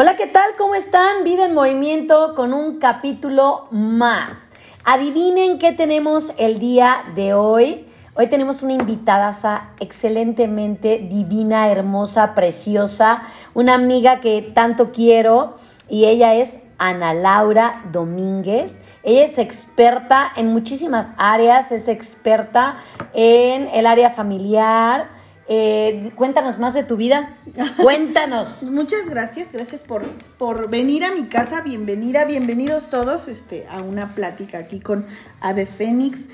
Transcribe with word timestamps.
Hola, 0.00 0.14
¿qué 0.14 0.28
tal? 0.28 0.50
¿Cómo 0.56 0.76
están? 0.76 1.24
Vida 1.24 1.46
en 1.46 1.54
movimiento 1.54 2.36
con 2.36 2.54
un 2.54 2.78
capítulo 2.78 3.66
más. 3.72 4.52
Adivinen 4.84 5.58
qué 5.58 5.72
tenemos 5.72 6.32
el 6.38 6.60
día 6.60 6.98
de 7.16 7.34
hoy. 7.34 7.84
Hoy 8.14 8.28
tenemos 8.28 8.62
una 8.62 8.74
invitada 8.74 9.72
excelentemente 9.80 10.98
divina, 10.98 11.68
hermosa, 11.68 12.36
preciosa, 12.36 13.22
una 13.54 13.74
amiga 13.74 14.20
que 14.20 14.40
tanto 14.54 14.92
quiero 14.92 15.56
y 15.88 16.04
ella 16.04 16.32
es 16.36 16.60
Ana 16.78 17.12
Laura 17.12 17.82
Domínguez. 17.90 18.80
Ella 19.02 19.24
es 19.24 19.36
experta 19.38 20.30
en 20.36 20.52
muchísimas 20.52 21.12
áreas, 21.16 21.72
es 21.72 21.88
experta 21.88 22.76
en 23.14 23.66
el 23.74 23.84
área 23.84 24.10
familiar, 24.10 25.17
eh, 25.48 26.12
cuéntanos 26.14 26.58
más 26.58 26.74
de 26.74 26.84
tu 26.84 26.96
vida. 26.96 27.36
Cuéntanos. 27.82 28.64
Muchas 28.70 29.08
gracias, 29.08 29.50
gracias 29.50 29.82
por, 29.82 30.02
por 30.36 30.68
venir 30.68 31.04
a 31.04 31.10
mi 31.10 31.24
casa. 31.24 31.62
Bienvenida, 31.62 32.26
bienvenidos 32.26 32.90
todos 32.90 33.28
este, 33.28 33.66
a 33.68 33.82
una 33.82 34.14
plática 34.14 34.58
aquí 34.58 34.78
con 34.78 35.06
Ave 35.40 35.64
Fénix. 35.64 36.28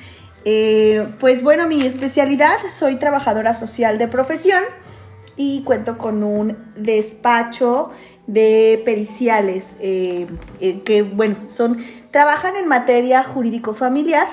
Eh, 0.44 1.06
pues 1.20 1.44
bueno, 1.44 1.68
mi 1.68 1.86
especialidad, 1.86 2.56
soy 2.68 2.96
trabajadora 2.96 3.54
social 3.54 3.98
de 3.98 4.08
profesión 4.08 4.62
y 5.36 5.62
cuento 5.62 5.96
con 5.96 6.24
un 6.24 6.56
despacho 6.76 7.92
de 8.26 8.82
periciales 8.84 9.76
eh, 9.78 10.26
que, 10.84 11.02
bueno, 11.02 11.36
son, 11.46 11.84
trabajan 12.10 12.56
en 12.56 12.66
materia 12.66 13.22
jurídico 13.22 13.74
familiar 13.74 14.26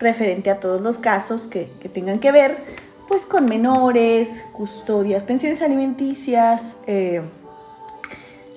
referente 0.00 0.50
a 0.50 0.58
todos 0.58 0.80
los 0.80 0.98
casos 0.98 1.46
que, 1.46 1.70
que 1.80 1.88
tengan 1.88 2.18
que 2.18 2.32
ver 2.32 2.85
pues 3.08 3.26
con 3.26 3.46
menores, 3.46 4.44
custodias, 4.52 5.24
pensiones 5.24 5.62
alimenticias. 5.62 6.78
Eh, 6.86 7.22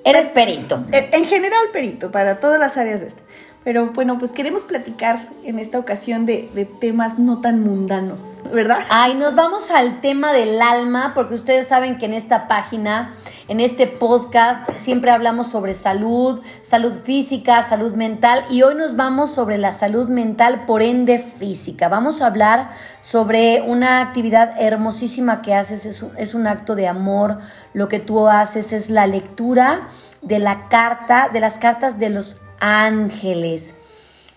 Eres 0.04 0.28
perito. 0.28 0.82
En 0.92 1.24
general 1.26 1.66
perito, 1.72 2.10
para 2.10 2.40
todas 2.40 2.58
las 2.58 2.76
áreas 2.76 3.02
de 3.02 3.08
este. 3.08 3.22
Pero 3.62 3.90
bueno, 3.92 4.16
pues 4.16 4.32
queremos 4.32 4.64
platicar 4.64 5.28
en 5.44 5.58
esta 5.58 5.78
ocasión 5.78 6.24
de, 6.24 6.48
temas 6.80 7.18
no 7.18 7.42
tan 7.42 7.62
mundanos, 7.62 8.38
¿verdad? 8.54 8.78
Ay, 8.88 9.14
nos 9.14 9.34
vamos 9.34 9.70
al 9.70 10.00
tema 10.00 10.32
del 10.32 10.62
alma, 10.62 11.12
porque 11.14 11.34
ustedes 11.34 11.66
saben 11.66 11.98
que 11.98 12.06
en 12.06 12.14
esta 12.14 12.48
página, 12.48 13.14
en 13.48 13.60
este 13.60 13.86
podcast, 13.86 14.66
siempre 14.76 15.10
hablamos 15.10 15.48
sobre 15.48 15.74
salud, 15.74 16.40
salud 16.62 16.94
física, 16.94 17.62
salud 17.62 17.92
mental, 17.92 18.44
y 18.50 18.62
hoy 18.62 18.74
nos 18.76 18.96
vamos 18.96 19.30
sobre 19.30 19.58
la 19.58 19.74
salud 19.74 20.08
mental, 20.08 20.64
por 20.64 20.80
ende 20.80 21.18
física. 21.18 21.90
Vamos 21.90 22.22
a 22.22 22.28
hablar 22.28 22.70
sobre 23.00 23.60
una 23.60 24.00
actividad 24.00 24.54
hermosísima 24.58 25.42
que 25.42 25.54
haces, 25.54 25.84
es 25.84 26.02
un, 26.02 26.16
es 26.16 26.32
un 26.32 26.46
acto 26.46 26.76
de 26.76 26.88
amor, 26.88 27.40
lo 27.74 27.88
que 27.88 27.98
tú 27.98 28.26
haces 28.26 28.72
es 28.72 28.88
la 28.88 29.06
lectura 29.06 29.88
de 30.22 30.38
la 30.38 30.68
carta, 30.68 31.28
de 31.30 31.40
las 31.40 31.58
cartas 31.58 31.98
de 31.98 32.08
los 32.08 32.36
ángeles. 32.60 33.74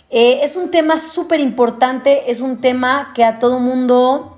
Eh, 0.10 0.42
es 0.44 0.56
un 0.56 0.72
tema 0.72 1.00
súper 1.00 1.40
importante, 1.40 2.32
es 2.32 2.40
un 2.40 2.62
tema 2.62 3.12
que 3.14 3.24
a 3.24 3.40
todo 3.40 3.60
mundo 3.60 4.38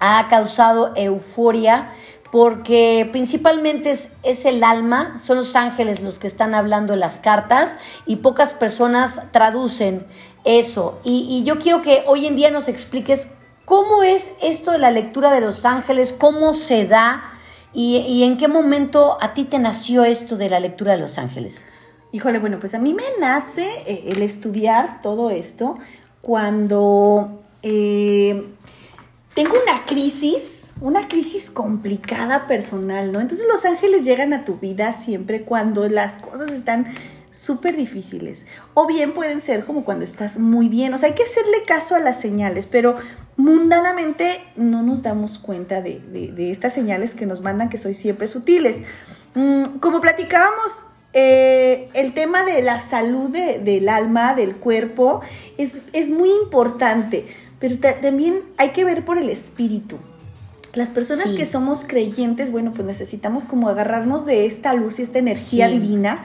ha 0.00 0.28
causado 0.28 0.92
euforia 0.94 1.92
porque 2.30 3.08
principalmente 3.10 3.90
es, 3.90 4.44
el 4.44 4.62
alma, 4.62 5.18
son 5.18 5.38
los 5.38 5.56
ángeles 5.56 6.02
los 6.02 6.18
que 6.18 6.26
están 6.26 6.54
hablando 6.54 6.92
en 6.92 7.00
las 7.00 7.20
cartas 7.20 7.78
y 8.06 8.16
pocas 8.16 8.52
personas 8.52 9.22
traducen 9.32 10.06
eso. 10.44 11.00
Y, 11.04 11.42
yo 11.44 11.58
quiero 11.58 11.80
que 11.80 12.04
hoy 12.06 12.26
en 12.26 12.36
día 12.36 12.50
nos 12.50 12.68
expliques 12.68 13.32
cómo 13.64 14.02
es 14.02 14.32
esto 14.42 14.72
de 14.72 14.78
la 14.78 14.90
lectura 14.90 15.32
de 15.32 15.40
los 15.40 15.64
ángeles, 15.64 16.14
cómo 16.16 16.52
se 16.52 16.86
da 16.86 17.24
y, 17.72 17.96
y 17.96 18.24
en 18.24 18.36
qué 18.36 18.46
momento 18.46 19.16
a 19.20 19.32
ti 19.34 19.44
te 19.44 19.58
nació 19.58 20.04
esto 20.04 20.36
de 20.36 20.48
la 20.48 20.60
lectura 20.60 20.92
de 20.92 20.98
los 20.98 21.18
ángeles. 21.18 21.64
Híjole, 22.10 22.38
bueno, 22.38 22.58
pues 22.58 22.74
a 22.74 22.78
mí 22.78 22.94
me 22.94 23.04
nace 23.20 23.66
eh, 23.86 24.04
el 24.08 24.22
estudiar 24.22 25.02
todo 25.02 25.30
esto 25.30 25.78
cuando 26.22 27.38
eh, 27.62 28.48
tengo 29.34 29.52
una 29.62 29.84
crisis, 29.84 30.70
una 30.80 31.06
crisis 31.08 31.50
complicada 31.50 32.46
personal, 32.46 33.12
¿no? 33.12 33.20
Entonces 33.20 33.46
los 33.50 33.64
ángeles 33.64 34.06
llegan 34.06 34.32
a 34.32 34.44
tu 34.44 34.56
vida 34.56 34.94
siempre 34.94 35.42
cuando 35.42 35.88
las 35.88 36.16
cosas 36.16 36.50
están 36.50 36.94
súper 37.30 37.76
difíciles. 37.76 38.46
O 38.74 38.86
bien 38.86 39.12
pueden 39.12 39.40
ser 39.40 39.64
como 39.64 39.84
cuando 39.84 40.04
estás 40.04 40.38
muy 40.38 40.68
bien. 40.68 40.94
O 40.94 40.98
sea, 40.98 41.10
hay 41.10 41.14
que 41.14 41.24
hacerle 41.24 41.64
caso 41.66 41.94
a 41.94 42.00
las 42.00 42.20
señales, 42.20 42.66
pero 42.66 42.96
mundanamente 43.36 44.40
no 44.56 44.82
nos 44.82 45.02
damos 45.02 45.38
cuenta 45.38 45.80
de, 45.82 46.50
estas 46.50 46.74
señales 46.74 47.14
que 47.14 47.26
nos 47.26 47.40
mandan 47.40 47.68
que 47.68 47.78
soy 47.78 47.94
siempre 47.94 48.26
sutiles. 48.26 48.80
Mm, 49.34 49.78
como 49.80 50.00
platicábamos 50.00 50.82
eh, 51.20 51.88
el 51.94 52.14
tema 52.14 52.44
de 52.44 52.62
la 52.62 52.78
salud 52.78 53.30
del 53.30 53.88
alma, 53.88 54.34
del 54.34 54.54
cuerpo, 54.54 55.20
es, 55.56 55.82
es 55.92 56.10
muy 56.10 56.30
importante, 56.30 57.26
pero 57.58 57.76
también 58.00 58.42
hay 58.56 58.68
que 58.68 58.84
ver 58.84 59.04
por 59.04 59.18
el 59.18 59.28
espíritu. 59.28 59.96
Las 60.74 60.90
personas 60.90 61.30
que 61.30 61.44
somos 61.44 61.84
creyentes, 61.84 62.52
bueno, 62.52 62.72
pues 62.72 62.86
necesitamos 62.86 63.42
como 63.42 63.68
agarrarnos 63.68 64.26
de 64.26 64.46
esta 64.46 64.74
luz 64.74 65.00
y 65.00 65.02
esta 65.02 65.18
energía 65.18 65.66
divina. 65.66 66.22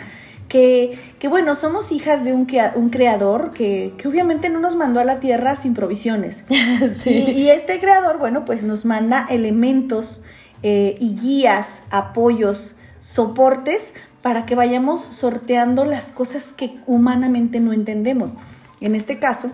Que, 0.48 1.00
que, 1.18 1.28
bueno, 1.28 1.56
somos 1.56 1.92
hijas 1.92 2.24
de 2.24 2.34
un, 2.34 2.46
un 2.76 2.90
creador 2.90 3.54
que, 3.54 3.94
que, 3.98 4.08
obviamente 4.08 4.50
no 4.50 4.60
nos 4.60 4.76
mandó 4.76 5.00
a 5.00 5.06
la 5.06 5.20
tierra 5.20 5.56
sin 5.56 5.74
provisiones. 5.74 6.44
sí. 6.94 7.10
y, 7.10 7.50
este 7.50 7.80
creador, 7.80 8.20
bueno, 8.20 8.46
pues 8.46 8.62
nos 8.62 8.86
manda 8.86 9.26
elementos 9.32 10.24
eh, 10.62 10.98
y 11.00 11.16
guías, 11.16 11.82
apoyos, 11.90 12.76
soportes 13.00 13.96
para 14.24 14.46
que 14.46 14.56
vayamos 14.56 15.02
sorteando 15.02 15.84
las 15.84 16.12
cosas 16.12 16.54
que 16.54 16.78
humanamente 16.88 17.60
no 17.60 17.74
entendemos. 17.74 18.38
En 18.80 18.96
este 18.96 19.20
caso, 19.20 19.52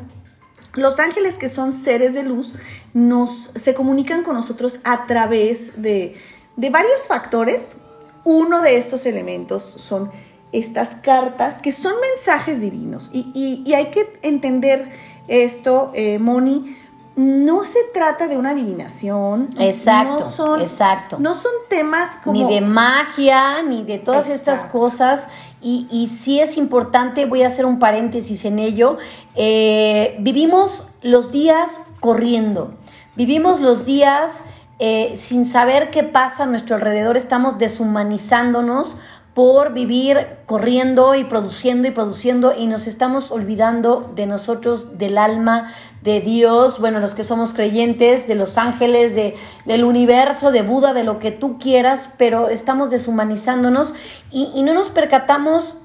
los 0.74 1.00
ángeles 1.00 1.40
que 1.40 1.50
son 1.50 1.74
seres 1.74 2.14
de 2.14 2.22
luz 2.22 2.54
nos, 2.94 3.52
se 3.56 3.74
comunican 3.74 4.24
con 4.24 4.36
nosotros 4.36 4.80
a 4.84 5.08
través 5.08 5.82
de, 5.82 6.16
varios 6.56 7.08
factores. 7.08 7.78
Uno 8.24 8.62
de 8.62 8.78
estos 8.78 9.08
elementos 9.08 9.64
son 9.64 10.12
estas 10.52 10.94
cartas 10.94 11.58
que 11.58 11.72
son 11.72 11.94
mensajes 12.00 12.62
divinos 12.62 13.10
y, 13.12 13.74
hay 13.74 13.88
que 13.88 14.20
entender 14.22 14.90
esto, 15.28 15.92
eh, 15.96 16.20
Moni, 16.20 16.78
no 17.20 17.66
se 17.66 17.80
trata 17.94 18.30
de 18.30 18.38
una 18.38 18.52
adivinación. 18.52 19.50
Exacto. 19.60 20.22
No 20.22 20.32
son, 20.32 20.62
exacto. 20.62 21.18
No 21.20 21.34
son 21.34 21.52
temas 21.68 22.18
como. 22.24 22.32
Ni 22.32 22.54
de 22.54 22.62
magia, 22.62 23.62
ni 23.62 23.84
de 23.84 23.98
todas 23.98 24.30
estas 24.30 24.64
cosas. 24.66 25.28
Y, 25.62 25.86
y, 25.92 26.08
sí 26.08 26.40
es 26.40 26.56
importante, 26.56 27.26
voy 27.26 27.44
a 27.44 27.48
hacer 27.48 27.66
un 27.66 27.78
paréntesis 27.78 28.46
en 28.46 28.60
ello. 28.60 28.96
Eh, 29.36 30.16
vivimos 30.22 30.88
los 31.02 31.34
días 31.34 31.88
corriendo. 32.00 32.72
Vivimos 33.18 33.60
los 33.60 33.86
días 33.86 34.46
eh, 34.80 35.16
sin 35.18 35.44
saber 35.44 35.92
qué 35.92 36.04
pasa 36.04 36.44
a 36.44 36.46
nuestro 36.46 36.78
alrededor. 36.78 37.18
Estamos 37.18 37.58
deshumanizándonos 37.58 38.96
por 39.40 39.72
vivir 39.72 40.28
corriendo 40.46 41.16
y 41.16 41.24
produciendo 41.24 41.88
y 41.88 41.92
produciendo 41.92 42.54
y 42.54 42.68
nos 42.68 42.88
estamos 42.88 43.32
olvidando 43.32 44.12
de 44.14 44.26
nosotros, 44.26 44.98
del 44.98 45.18
alma, 45.18 45.72
de 46.02 46.20
Dios, 46.20 46.82
bueno, 46.82 47.00
los 47.00 47.14
que 47.14 47.24
somos 47.24 47.54
creyentes, 47.54 48.28
de 48.28 48.36
los 48.36 48.58
ángeles, 48.58 49.16
de, 49.16 49.38
del 49.64 49.86
universo, 49.86 50.52
de 50.52 50.62
Buda, 50.62 50.92
de 50.92 51.06
lo 51.06 51.20
que 51.20 51.32
tú 51.32 51.58
quieras, 51.58 52.10
pero 52.18 52.50
estamos 52.50 52.90
deshumanizándonos 52.90 53.94
y, 54.30 54.62
no 54.62 54.74
nos 54.74 54.90
percatamos 54.90 55.76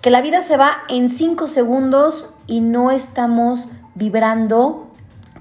que 0.00 0.08
la 0.08 0.22
vida 0.22 0.40
se 0.40 0.56
va 0.56 0.78
en 0.88 1.10
cinco 1.10 1.48
segundos 1.48 2.30
y 2.46 2.62
no 2.62 2.90
estamos 2.90 3.68
vibrando 3.94 4.86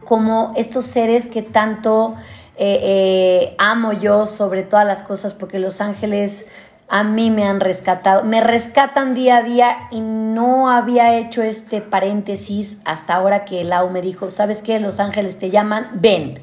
como 0.04 0.52
estos 0.58 0.84
seres 0.84 1.26
que 1.26 1.42
tanto 1.42 2.16
eh, 2.58 2.80
eh, 2.84 3.56
amo 3.60 3.94
yo 3.94 4.26
sobre 4.26 4.64
todas 4.64 4.86
las 4.86 5.04
cosas, 5.04 5.34
porque 5.34 5.58
los 5.58 5.80
ángeles 5.80 6.50
a 6.94 7.04
mí 7.06 7.32
me 7.32 7.46
han 7.46 7.62
rescatado, 7.62 8.26
me 8.26 8.42
rescatan 8.42 9.14
día 9.14 9.38
a 9.38 9.44
día 9.44 9.78
y 9.92 10.02
no 10.02 10.70
había 10.70 11.18
hecho 11.18 11.42
este 11.42 11.80
paréntesis 11.80 12.80
hasta 12.84 13.16
ahora 13.16 13.46
que 13.46 13.64
Lau 13.64 13.90
me 13.90 14.02
dijo, 14.02 14.30
¿sabes 14.30 14.62
qué? 14.62 14.78
Los 14.78 15.00
ángeles 15.00 15.40
te 15.40 15.50
llaman, 15.50 15.90
ven. 15.94 16.42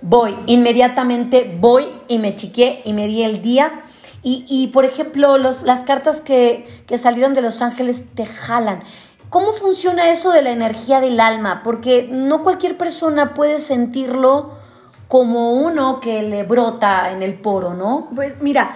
Voy, 0.00 0.34
inmediatamente 0.46 1.58
voy 1.60 1.88
y 2.08 2.18
me 2.18 2.34
chiqué 2.36 2.80
y 2.86 2.94
me 2.94 3.06
di 3.06 3.22
el 3.22 3.42
día. 3.42 3.82
Y, 4.22 4.70
por 4.72 4.84
ejemplo, 4.84 5.38
los, 5.38 5.62
las 5.62 5.84
cartas 5.84 6.20
que, 6.20 6.66
que 6.88 6.98
salieron 6.98 7.32
de 7.32 7.42
Los 7.42 7.62
Ángeles 7.62 8.06
te 8.16 8.26
jalan. 8.26 8.80
¿Cómo 9.30 9.52
funciona 9.52 10.10
eso 10.10 10.32
de 10.32 10.42
la 10.42 10.50
energía 10.50 11.00
del 11.00 11.20
alma? 11.20 11.60
Porque 11.62 12.08
no 12.10 12.42
cualquier 12.42 12.76
persona 12.76 13.34
puede 13.34 13.60
sentirlo 13.60 14.56
como 15.06 15.52
uno 15.52 16.00
que 16.00 16.22
le 16.22 16.42
brota 16.42 17.12
en 17.12 17.22
el 17.22 17.34
poro, 17.34 17.74
¿no? 17.74 18.08
Pues 18.16 18.40
mira, 18.40 18.74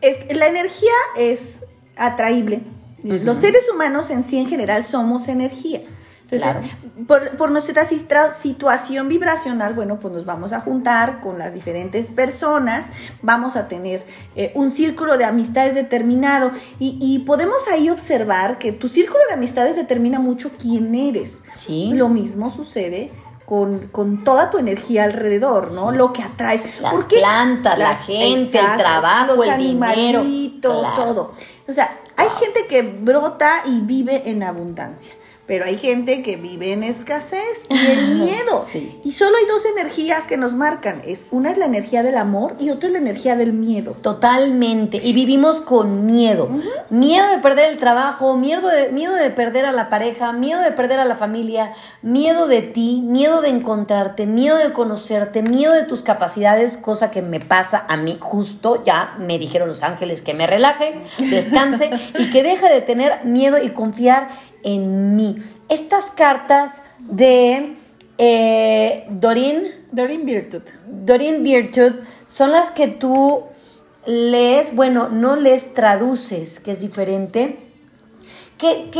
es, 0.00 0.18
la 0.36 0.46
energía 0.46 0.92
es 1.16 1.64
atraíble. 1.96 2.62
Los 3.02 3.38
seres 3.38 3.68
humanos 3.72 4.10
en 4.10 4.24
sí 4.24 4.36
en 4.36 4.48
general 4.48 4.84
somos 4.84 5.28
energía. 5.28 5.80
Entonces, 6.28 6.60
por, 7.06 7.50
nuestra 7.52 7.84
situación 7.84 9.08
vibracional, 9.08 9.74
bueno, 9.74 10.00
pues 10.00 10.12
nos 10.12 10.24
vamos 10.24 10.52
a 10.52 10.60
juntar 10.60 11.20
con 11.20 11.38
las 11.38 11.54
diferentes 11.54 12.10
personas, 12.10 12.90
vamos 13.22 13.54
a 13.54 13.68
tener 13.68 14.04
eh, 14.34 14.50
un 14.56 14.72
círculo 14.72 15.18
de 15.18 15.24
amistades 15.24 15.76
determinado 15.76 16.50
y, 16.80 16.98
y, 17.00 17.20
podemos 17.20 17.68
ahí 17.68 17.90
observar 17.90 18.58
que 18.58 18.72
tu 18.72 18.88
círculo 18.88 19.20
de 19.28 19.34
amistades 19.34 19.76
determina 19.76 20.18
mucho 20.18 20.50
quién 20.58 20.96
eres. 20.96 21.42
Sí. 21.54 21.92
Lo 21.94 22.08
mismo 22.08 22.50
sucede 22.50 23.12
con, 23.46 24.24
toda 24.24 24.50
tu 24.50 24.58
energía 24.58 25.04
alrededor, 25.04 25.70
¿no? 25.70 25.92
Lo 25.92 26.12
que 26.12 26.22
atraes. 26.22 26.80
Las 26.80 27.04
plantas, 27.04 27.78
la 27.78 27.94
gente, 27.94 28.58
el 28.58 28.76
trabajo, 28.76 29.36
los 29.36 29.46
el 29.46 29.52
animalitos, 29.52 30.94
todo. 30.96 31.32
O 31.66 31.72
sea, 31.72 31.96
hay 32.16 32.28
gente 32.40 32.66
que 32.66 32.82
brota 32.82 33.62
y 33.64 33.80
vive 33.80 34.28
en 34.28 34.42
abundancia. 34.42 35.14
Pero 35.46 35.64
hay 35.64 35.76
gente 35.76 36.22
que 36.22 36.36
vive 36.36 36.72
en 36.72 36.82
escasez 36.82 37.64
y 37.70 37.86
el 37.86 38.14
miedo. 38.16 38.64
Y 39.04 39.12
solo 39.12 39.36
hay 39.36 39.46
dos 39.46 39.64
energías 39.64 40.26
que 40.26 40.36
nos 40.36 40.54
marcan. 40.54 41.02
Es 41.06 41.28
una 41.30 41.52
es 41.52 41.58
la 41.58 41.66
energía 41.66 42.02
del 42.02 42.16
amor 42.16 42.56
y 42.58 42.70
otra 42.70 42.88
es 42.88 42.92
la 42.92 42.98
energía 42.98 43.36
del 43.36 43.52
miedo. 43.52 43.92
Totalmente. 43.92 45.00
Y 45.02 45.12
vivimos 45.12 45.60
con 45.60 46.04
miedo. 46.04 46.48
Miedo 46.90 47.28
de 47.28 47.38
perder 47.38 47.70
el 47.70 47.76
trabajo, 47.76 48.36
miedo 48.36 48.68
de, 48.68 48.90
miedo 48.90 49.14
de 49.14 49.30
perder 49.30 49.66
a 49.66 49.72
la 49.72 49.88
pareja, 49.88 50.32
miedo 50.32 50.60
de 50.60 50.72
perder 50.72 50.98
a 50.98 51.04
la 51.04 51.14
familia, 51.14 51.72
miedo 52.02 52.48
de 52.48 52.62
ti, 52.62 53.02
miedo 53.04 53.40
de 53.40 53.50
encontrarte, 53.50 54.26
miedo 54.26 54.56
de 54.56 54.72
conocerte, 54.72 55.42
miedo 55.42 55.72
de 55.74 55.84
tus 55.84 56.02
capacidades, 56.02 56.76
cosa 56.76 57.12
que 57.12 57.22
me 57.22 57.38
pasa 57.38 57.84
a 57.88 57.96
mí 57.96 58.18
justo. 58.20 58.82
Ya 58.84 59.14
me 59.18 59.38
dijeron 59.38 59.68
los 59.68 59.84
ángeles 59.84 60.22
que 60.22 60.34
me 60.34 60.48
relaje, 60.48 61.02
descanse 61.18 61.90
y 62.18 62.30
que 62.30 62.42
deje 62.42 62.68
de 62.68 62.80
tener 62.80 63.24
miedo 63.24 63.62
y 63.62 63.70
confiar 63.70 64.28
en 64.66 65.14
mí. 65.16 65.36
Estas 65.68 66.10
cartas 66.10 66.82
de 66.98 67.76
eh, 68.18 69.06
Dorin. 69.08 69.86
Dorin 69.92 70.26
Virtud. 70.26 70.62
Dorin 70.86 71.42
Virtud 71.42 71.92
son 72.26 72.50
las 72.50 72.72
que 72.72 72.88
tú 72.88 73.44
lees, 74.06 74.74
bueno, 74.74 75.08
no 75.08 75.36
les 75.36 75.72
traduces, 75.72 76.58
que 76.60 76.72
es 76.72 76.80
diferente. 76.80 77.60
¿Qué, 78.58 78.90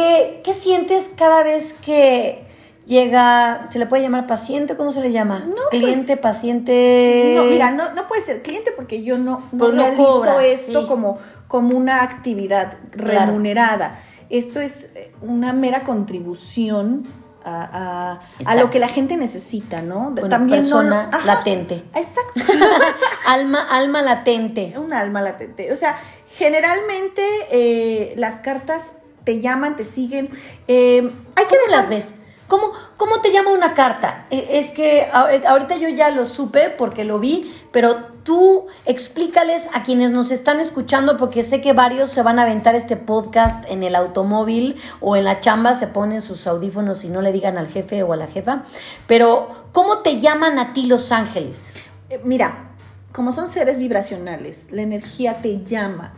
qué, 0.45 0.55
sientes 0.55 1.11
cada 1.17 1.43
vez 1.43 1.73
que 1.73 2.45
llega, 2.87 3.67
se 3.69 3.79
le 3.79 3.87
puede 3.87 4.03
llamar 4.03 4.27
paciente, 4.27 4.77
¿cómo 4.77 4.93
se 4.93 5.01
le 5.01 5.11
llama? 5.11 5.47
No, 5.49 5.55
pues, 5.71 5.83
cliente, 5.83 6.17
paciente. 6.17 7.33
No, 7.35 7.45
mira, 7.45 7.73
no, 7.73 7.93
no 7.95 8.07
puede 8.07 8.23
ser 8.23 8.43
cliente 8.43 8.71
porque 8.71 9.03
yo 9.03 9.19
no, 9.19 9.43
no 9.53 9.71
realizo 9.73 10.41
esto 10.41 10.87
como, 10.87 11.19
como 11.49 11.77
una 11.77 12.03
actividad 12.03 12.77
remunerada. 12.93 14.01
Esto 14.31 14.61
es 14.61 14.93
eh, 14.95 15.13
una 15.23 15.53
mera 15.53 15.81
contribución 15.81 17.05
a, 17.47 18.21
lo 18.57 18.71
que 18.71 18.81
la 18.81 18.89
gente 18.89 19.17
necesita, 19.17 19.81
¿no? 19.81 20.13
También 20.29 20.63
persona 20.63 21.11
latente. 21.25 21.83
Exacto. 21.95 22.41
alma, 23.27 23.69
alma 23.71 24.03
latente. 24.03 24.75
Un 24.77 24.93
alma 24.93 25.23
latente. 25.23 25.73
O 25.73 25.77
sea, 25.77 25.97
generalmente 26.37 27.23
eh, 27.51 28.15
las 28.17 28.41
cartas 28.41 28.95
te 29.25 29.41
llaman, 29.41 29.77
te 29.77 29.85
siguen. 29.85 30.31
Eh, 30.67 31.09
hay 31.37 31.45
que 31.47 31.57
las 31.71 31.89
ves? 31.89 32.15
¿Cómo, 32.49 32.73
¿Cómo 32.97 33.21
te 33.21 33.33
llama 33.33 33.51
una 33.51 33.75
carta? 33.75 34.27
E, 34.31 34.59
es 34.59 34.71
que 34.71 35.09
ahorita 35.11 35.77
yo 35.77 35.89
ya 35.89 36.11
lo 36.11 36.27
supe 36.27 36.71
porque 36.71 37.05
lo 37.05 37.19
vi, 37.19 37.53
pero 37.73 37.97
tú 38.23 38.67
explícales 38.85 39.69
a 39.75 39.83
quienes 39.83 40.11
nos 40.13 40.31
están 40.31 40.61
escuchando, 40.61 41.17
porque 41.17 41.43
sé 41.43 41.61
que 41.61 41.73
varios 41.73 42.11
se 42.11 42.23
van 42.23 42.39
a 42.39 42.43
aventar 42.43 42.77
este 42.77 42.97
podcast 42.97 43.69
en 43.69 43.83
el 43.83 43.97
automóvil 43.97 44.77
o 45.01 45.17
en 45.17 45.25
la 45.25 45.41
chamba, 45.41 45.75
se 45.75 45.89
ponen 45.89 46.23
sus 46.23 46.47
audífonos 46.47 47.05
y 47.05 47.09
no 47.09 47.21
le 47.21 47.33
digan 47.33 47.59
al 47.59 47.69
jefe 47.69 48.03
o 48.05 48.13
a 48.13 48.17
la 48.17 48.29
jefa. 48.29 48.63
Pero, 49.09 49.67
¿cómo 49.73 49.99
te 49.99 50.21
llaman 50.21 50.59
a 50.61 50.73
ti 50.73 50.87
los 50.87 51.11
ángeles? 51.11 51.69
Eh, 52.11 52.21
mira, 52.23 52.71
como 53.13 53.33
son 53.33 53.49
seres 53.49 53.79
vibracionales, 53.79 54.71
la 54.71 54.83
energía 54.83 55.43
te 55.43 55.65
llama. 55.65 56.15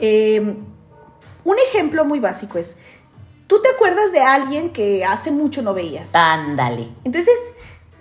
Eh, 0.00 0.56
un 1.44 1.56
ejemplo 1.68 2.04
muy 2.04 2.20
básico 2.20 2.58
es 2.58 2.78
tú 3.48 3.60
te 3.60 3.70
acuerdas 3.70 4.12
de 4.12 4.20
alguien 4.20 4.70
que 4.70 5.04
hace 5.04 5.32
mucho 5.32 5.62
no 5.62 5.74
veías. 5.74 6.14
Ándale. 6.14 6.88
Entonces, 7.02 7.34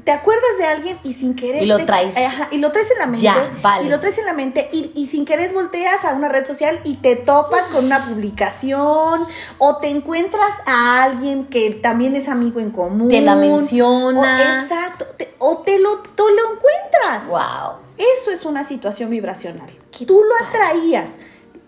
te 0.03 0.11
acuerdas 0.13 0.57
de 0.57 0.65
alguien 0.65 0.99
y 1.03 1.15
sin 1.15 1.35
querer. 1.35 1.63
Y 1.63 1.65
lo 1.65 1.85
traes. 1.85 2.15
Ajá, 2.15 2.47
y 2.51 2.59
lo 2.59 2.71
traes 2.71 2.91
en 2.91 2.99
la 2.99 3.07
mente. 3.07 3.23
Ya, 3.23 3.51
vale. 3.61 3.87
Y 3.87 3.89
lo 3.89 3.99
traes 3.99 4.17
en 4.17 4.25
la 4.25 4.33
mente 4.33 4.69
y, 4.71 5.07
sin 5.07 5.25
querer 5.25 5.51
volteas 5.53 6.05
a 6.05 6.13
una 6.13 6.29
red 6.29 6.45
social 6.45 6.79
y 6.85 6.95
te 6.95 7.17
topas 7.17 7.67
con 7.67 7.83
una 7.83 8.05
publicación 8.05 9.25
o 9.57 9.77
te 9.79 9.89
encuentras 9.89 10.61
a 10.65 11.03
alguien 11.03 11.47
que 11.47 11.71
también 11.71 12.15
es 12.15 12.29
amigo 12.29 12.61
en 12.61 12.71
común. 12.71 13.09
Te 13.09 13.19
la 13.19 13.35
menciona. 13.35 14.61
exacto. 14.61 15.05
o 15.39 15.57
te 15.57 15.77
lo, 15.77 15.97
tú 16.15 16.23
lo 16.23 16.53
encuentras. 16.53 17.29
Wow. 17.29 17.87
Eso 17.97 18.31
es 18.31 18.45
una 18.45 18.63
situación 18.63 19.09
vibracional. 19.09 19.69
Tú 19.91 20.23
lo 20.23 20.47
atraías. 20.47 21.15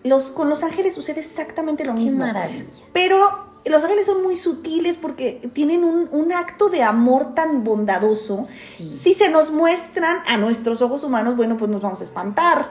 Los, 0.02 0.30
con 0.30 0.48
los 0.48 0.64
ángeles 0.64 0.94
sucede 0.94 1.20
exactamente 1.20 1.84
lo 1.84 1.92
mismo. 1.92 2.24
Qué 2.24 2.32
maravilla. 2.32 2.84
Pero 2.94 3.49
los 3.64 3.84
ángeles 3.84 4.06
son 4.06 4.22
muy 4.22 4.36
sutiles 4.36 4.96
porque 4.96 5.50
tienen 5.52 5.84
un, 5.84 6.32
acto 6.32 6.68
de 6.70 6.82
amor 6.82 7.34
tan 7.34 7.64
bondadoso. 7.64 8.46
Si 8.46 9.14
se 9.14 9.28
nos 9.28 9.50
muestran 9.50 10.18
a 10.26 10.36
nuestros 10.36 10.80
ojos 10.80 11.04
humanos, 11.04 11.36
bueno, 11.36 11.56
pues 11.56 11.70
nos 11.70 11.82
vamos 11.82 12.00
a 12.00 12.04
espantar. 12.04 12.68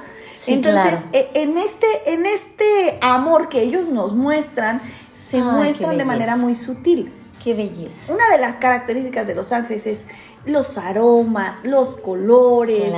Entonces, 0.47 1.05
e, 1.11 1.29
en, 1.35 1.57
este, 1.57 1.87
en 2.13 2.25
este 2.25 2.97
amor 3.01 3.49
que 3.49 3.61
ellos 3.61 3.89
nos 3.89 4.15
muestran, 4.15 4.81
se 5.13 5.39
muestran 5.41 5.97
de 5.97 6.05
manera 6.05 6.37
muy 6.37 6.55
sutil. 6.55 7.13
Qué 7.43 7.53
belleza. 7.53 8.11
Una 8.11 8.27
de 8.29 8.37
las 8.37 8.57
características 8.57 9.27
de 9.27 9.35
los 9.35 9.53
ángeles 9.53 9.87
es 9.87 10.05
los 10.45 10.77
aromas, 10.77 11.63
los 11.63 11.97
colores, 11.97 12.93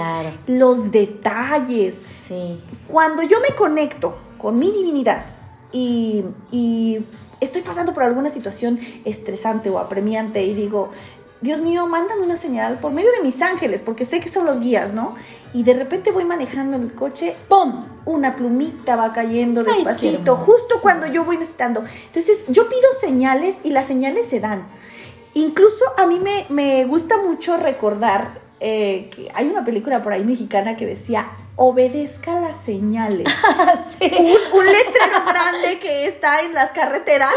los 0.47 0.91
detalles. 0.91 2.01
Sí. 2.27 2.59
Cuando 2.87 3.21
yo 3.21 3.39
me 3.41 3.55
conecto 3.55 4.17
con 4.37 4.57
mi 4.57 4.71
divinidad 4.71 5.25
y, 5.71 6.23
y 6.51 7.05
estoy 7.41 7.63
pasando 7.63 7.93
por 7.93 8.03
alguna 8.03 8.29
situación 8.29 8.79
estresante 9.03 9.69
o 9.69 9.79
apremiante 9.79 10.43
y 10.43 10.53
digo, 10.53 10.91
Dios 11.41 11.59
mío, 11.59 11.87
mándame 11.87 12.21
una 12.21 12.37
señal 12.37 12.77
por 12.79 12.91
medio 12.91 13.11
de 13.11 13.23
mis 13.23 13.41
ángeles, 13.41 13.81
porque 13.83 14.05
sé 14.05 14.19
que 14.19 14.29
son 14.29 14.45
los 14.45 14.59
guías, 14.59 14.93
¿no? 14.93 15.15
Y 15.53 15.63
de 15.63 15.73
repente 15.73 16.11
voy 16.11 16.23
manejando 16.23 16.77
en 16.77 16.83
el 16.83 16.93
coche, 16.93 17.35
¡pum! 17.49 17.87
Una 18.05 18.35
plumita 18.35 18.95
va 18.95 19.11
cayendo 19.11 19.63
despacito, 19.63 20.35
justo 20.35 20.79
cuando 20.81 21.07
yo 21.07 21.25
voy 21.25 21.37
necesitando. 21.37 21.83
Entonces, 22.05 22.45
yo 22.47 22.69
pido 22.69 22.87
señales 22.99 23.59
y 23.63 23.71
las 23.71 23.87
señales 23.87 24.27
se 24.27 24.39
dan. 24.39 24.65
Incluso 25.33 25.83
a 25.97 26.05
mí 26.05 26.19
me, 26.19 26.45
me 26.49 26.85
gusta 26.85 27.17
mucho 27.17 27.57
recordar 27.57 28.39
eh, 28.59 29.09
que 29.15 29.31
hay 29.33 29.47
una 29.47 29.65
película 29.65 30.03
por 30.03 30.13
ahí 30.13 30.23
mexicana 30.23 30.77
que 30.77 30.85
decía 30.85 31.31
obedezca 31.55 32.39
las 32.39 32.61
señales. 32.61 33.27
un, 34.01 34.65
letrero 34.65 35.25
grande 35.25 35.79
que 35.79 36.07
está 36.07 36.41
en 36.41 36.53
las 36.53 36.71
carreteras. 36.71 37.31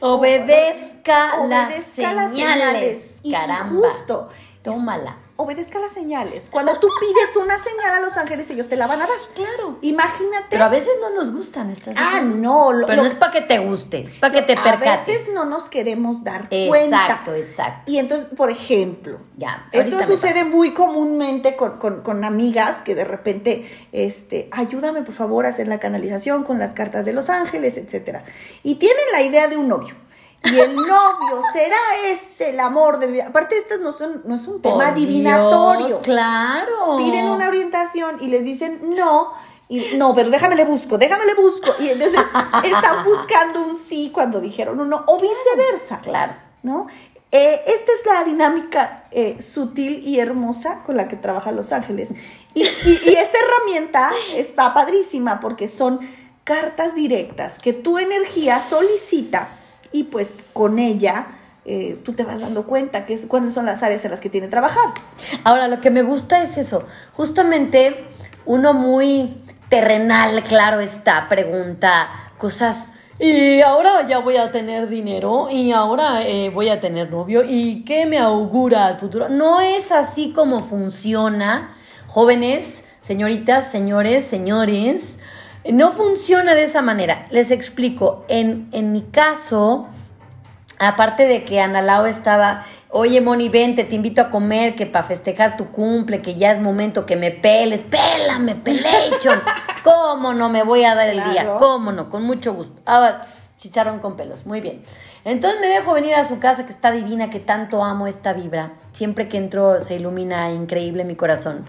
Obedezca, 0.00 1.44
las, 1.46 1.84
señales. 1.84 3.20
Caramba. 3.30 3.88
justo. 3.88 4.28
Tómala 4.62 5.21
obedezca 5.42 5.78
las 5.78 5.92
señales. 5.92 6.48
Cuando 6.50 6.78
tú 6.78 6.88
pides 7.00 7.36
una 7.36 7.58
señal 7.58 7.94
a 7.94 8.00
los 8.00 8.16
ángeles, 8.16 8.50
ellos 8.50 8.68
te 8.68 8.76
la 8.76 8.86
van 8.86 9.02
a 9.02 9.06
dar. 9.06 9.16
Claro. 9.34 9.78
Imagínate. 9.82 10.46
Pero 10.50 10.64
a 10.64 10.68
veces 10.68 10.90
no 11.00 11.10
nos 11.10 11.32
gustan 11.32 11.70
estas 11.70 11.96
Ah, 11.98 12.20
no. 12.20 12.70
Pero 12.86 13.02
no 13.02 13.08
es 13.08 13.14
para 13.14 13.32
que 13.32 13.42
te 13.42 13.58
guste, 13.58 14.02
es 14.02 14.14
para 14.14 14.32
que 14.32 14.42
te 14.42 14.54
percates. 14.54 15.08
A 15.08 15.12
veces 15.12 15.34
no 15.34 15.44
nos 15.44 15.64
queremos 15.64 16.24
dar 16.24 16.48
cuenta. 16.48 17.02
Exacto, 17.02 17.34
exacto. 17.34 17.90
Y 17.90 17.98
entonces, 17.98 18.28
por 18.28 18.50
ejemplo, 18.50 19.18
ya, 19.36 19.68
esto 19.72 20.02
sucede 20.02 20.44
muy 20.44 20.72
comúnmente 20.72 21.56
con, 21.56 21.78
con, 21.78 22.24
amigas 22.24 22.82
que 22.82 22.94
de 22.94 23.04
repente, 23.04 23.88
este, 23.92 24.48
ayúdame 24.52 25.02
por 25.02 25.14
favor 25.14 25.46
a 25.46 25.48
hacer 25.48 25.68
la 25.68 25.80
canalización 25.80 26.44
con 26.44 26.58
las 26.58 26.72
cartas 26.72 27.04
de 27.04 27.12
los 27.12 27.28
ángeles, 27.28 27.76
etcétera. 27.76 28.24
Y 28.62 28.76
tienen 28.76 29.04
la 29.12 29.22
idea 29.22 29.48
de 29.48 29.56
un 29.56 29.68
novio 29.68 29.94
y 30.44 30.58
el 30.58 30.74
novio 30.74 31.40
será 31.52 31.76
este 32.06 32.50
el 32.50 32.60
amor 32.60 32.98
de 32.98 33.06
mi 33.06 33.12
vida. 33.14 33.26
Aparte, 33.28 33.56
estos 33.58 33.80
no 33.80 33.92
son, 33.92 34.22
no 34.24 34.34
es 34.34 34.46
un 34.46 34.60
tema 34.60 34.88
adivinatorio. 34.88 36.00
claro. 36.00 36.96
Piden 36.96 37.26
una 37.26 37.48
orientación 37.48 38.18
y 38.20 38.26
les 38.26 38.44
dicen 38.44 38.94
no. 38.94 39.32
Y 39.68 39.96
no, 39.96 40.14
pero 40.14 40.28
déjame 40.28 40.56
le 40.56 40.64
busco, 40.64 40.98
déjame 40.98 41.24
le 41.24 41.34
busco. 41.34 41.74
Y 41.80 41.88
entonces 41.88 42.20
están 42.64 43.04
buscando 43.04 43.62
un 43.62 43.74
sí 43.74 44.10
cuando 44.12 44.40
dijeron 44.40 44.80
un 44.80 44.90
no, 44.90 45.04
o 45.06 45.18
viceversa. 45.18 46.00
Claro. 46.00 46.34
¿No? 46.62 46.86
Eh, 47.30 47.62
esta 47.66 47.92
es 47.92 48.04
la 48.04 48.24
dinámica 48.24 49.04
eh, 49.10 49.40
sutil 49.40 50.06
y 50.06 50.20
hermosa 50.20 50.82
con 50.84 50.96
la 50.96 51.08
que 51.08 51.16
trabajan 51.16 51.56
Los 51.56 51.72
Ángeles. 51.72 52.14
y 52.54 52.62
esta 52.62 53.38
herramienta 53.38 54.10
está 54.34 54.74
padrísima 54.74 55.40
porque 55.40 55.68
son 55.68 56.00
cartas 56.44 56.94
directas 56.94 57.58
que 57.58 57.72
tu 57.72 57.98
energía 57.98 58.60
solicita 58.60 59.48
y 59.92 60.04
pues 60.04 60.34
con 60.52 60.78
ella 60.78 61.26
eh, 61.64 61.98
tú 62.04 62.12
te 62.12 62.24
vas 62.24 62.40
dando 62.40 62.66
cuenta 62.66 63.06
que 63.06 63.14
es, 63.14 63.26
cuáles 63.26 63.54
son 63.54 63.66
las 63.66 63.82
áreas 63.82 64.04
en 64.04 64.10
las 64.10 64.20
que 64.20 64.28
tiene 64.28 64.48
que 64.48 64.50
trabajar. 64.50 64.94
Ahora, 65.44 65.68
lo 65.68 65.80
que 65.80 65.90
me 65.90 66.02
gusta 66.02 66.42
es 66.42 66.58
eso, 66.58 66.86
justamente 67.12 68.04
uno 68.44 68.74
muy 68.74 69.36
terrenal, 69.68 70.42
claro 70.42 70.80
está, 70.80 71.28
pregunta 71.28 72.08
cosas 72.38 72.88
y 73.18 73.60
ahora 73.60 74.06
ya 74.08 74.18
voy 74.18 74.36
a 74.36 74.50
tener 74.50 74.88
dinero 74.88 75.48
y 75.48 75.70
ahora 75.70 76.26
eh, 76.26 76.50
voy 76.50 76.70
a 76.70 76.80
tener 76.80 77.08
novio 77.10 77.44
y 77.46 77.84
qué 77.84 78.04
me 78.04 78.18
augura 78.18 78.88
el 78.88 78.96
futuro. 78.96 79.28
No 79.28 79.60
es 79.60 79.92
así 79.92 80.32
como 80.32 80.64
funciona, 80.64 81.76
jóvenes, 82.08 82.84
señoritas, 83.00 83.70
señores, 83.70 84.24
señores. 84.24 85.18
No 85.70 85.92
funciona 85.92 86.54
de 86.54 86.64
esa 86.64 86.82
manera. 86.82 87.26
Les 87.30 87.50
explico. 87.50 88.24
En, 88.28 88.68
en 88.72 88.92
mi 88.92 89.02
caso, 89.02 89.88
aparte 90.78 91.26
de 91.26 91.44
que 91.44 91.60
Ana 91.60 91.82
Lau 91.82 92.06
estaba, 92.06 92.64
oye 92.90 93.20
Moni, 93.20 93.48
vente, 93.48 93.84
te 93.84 93.94
invito 93.94 94.20
a 94.20 94.30
comer, 94.30 94.74
que 94.74 94.86
para 94.86 95.04
festejar 95.04 95.56
tu 95.56 95.70
cumple, 95.70 96.22
que 96.22 96.34
ya 96.34 96.50
es 96.50 96.60
momento 96.60 97.06
que 97.06 97.16
me 97.16 97.30
peles, 97.30 97.82
pélame, 97.82 98.56
pelation. 98.56 99.40
¿Cómo 99.84 100.34
no 100.34 100.48
me 100.48 100.64
voy 100.64 100.84
a 100.84 100.94
dar 100.94 101.08
el 101.08 101.22
día? 101.24 101.56
¿Cómo 101.58 101.92
no? 101.92 102.10
Con 102.10 102.24
mucho 102.24 102.54
gusto. 102.54 102.80
Ah, 102.86 103.20
chicharrón 103.58 104.00
con 104.00 104.16
pelos, 104.16 104.44
muy 104.44 104.60
bien. 104.60 104.82
Entonces 105.24 105.60
me 105.60 105.68
dejo 105.68 105.92
venir 105.92 106.16
a 106.16 106.24
su 106.24 106.40
casa 106.40 106.66
que 106.66 106.72
está 106.72 106.90
divina, 106.90 107.30
que 107.30 107.38
tanto 107.38 107.84
amo 107.84 108.08
esta 108.08 108.32
vibra. 108.32 108.72
Siempre 108.92 109.28
que 109.28 109.38
entro 109.38 109.80
se 109.80 109.94
ilumina 109.94 110.50
increíble 110.50 111.04
mi 111.04 111.14
corazón. 111.14 111.64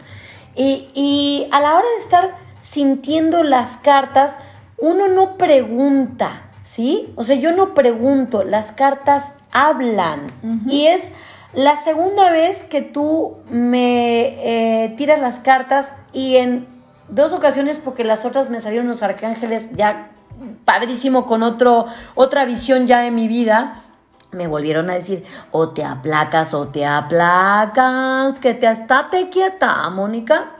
Y, 0.56 0.90
y 0.96 1.48
a 1.52 1.60
la 1.62 1.76
hora 1.76 1.88
de 1.98 2.04
estar 2.04 2.36
sintiendo 2.64 3.44
las 3.44 3.78
cartas, 3.78 4.38
uno 4.78 5.08
no 5.10 5.38
pregunta, 5.38 6.44
¿sí? 6.64 7.14
O 7.16 7.24
sea, 7.24 7.36
yo 7.36 7.52
no 7.52 7.76
pregunto, 7.76 8.44
las 8.44 8.72
cartas 8.72 9.36
hablan. 9.52 10.28
Y 10.68 10.88
es 10.88 11.12
la 11.54 11.78
segunda 11.78 12.32
vez 12.32 12.64
que 12.64 12.82
tú 12.82 13.36
me 13.52 14.86
eh, 14.86 14.96
tiras 14.98 15.20
las 15.20 15.40
cartas 15.40 15.94
y 16.14 16.38
en 16.38 16.66
dos 17.10 17.34
ocasiones, 17.34 17.78
porque 17.78 18.04
las 18.04 18.26
otras 18.26 18.50
me 18.50 18.60
salieron 18.60 18.88
los 18.88 19.04
arcángeles 19.04 19.72
ya 19.76 20.10
padrísimo 20.66 21.26
con 21.26 21.44
otro, 21.44 21.86
otra 22.16 22.46
visión 22.46 22.88
ya 22.88 23.02
de 23.02 23.12
mi 23.12 23.28
vida, 23.28 23.82
me 24.32 24.48
volvieron 24.48 24.90
a 24.90 24.94
decir, 24.94 25.26
o 25.52 25.70
te 25.70 25.84
aplacas 25.84 26.54
o 26.54 26.70
te 26.70 26.86
aplacas, 26.86 28.40
que 28.40 28.54
te 28.54 28.68
estate 28.68 29.30
quieta, 29.30 29.88
Mónica. 29.90 30.54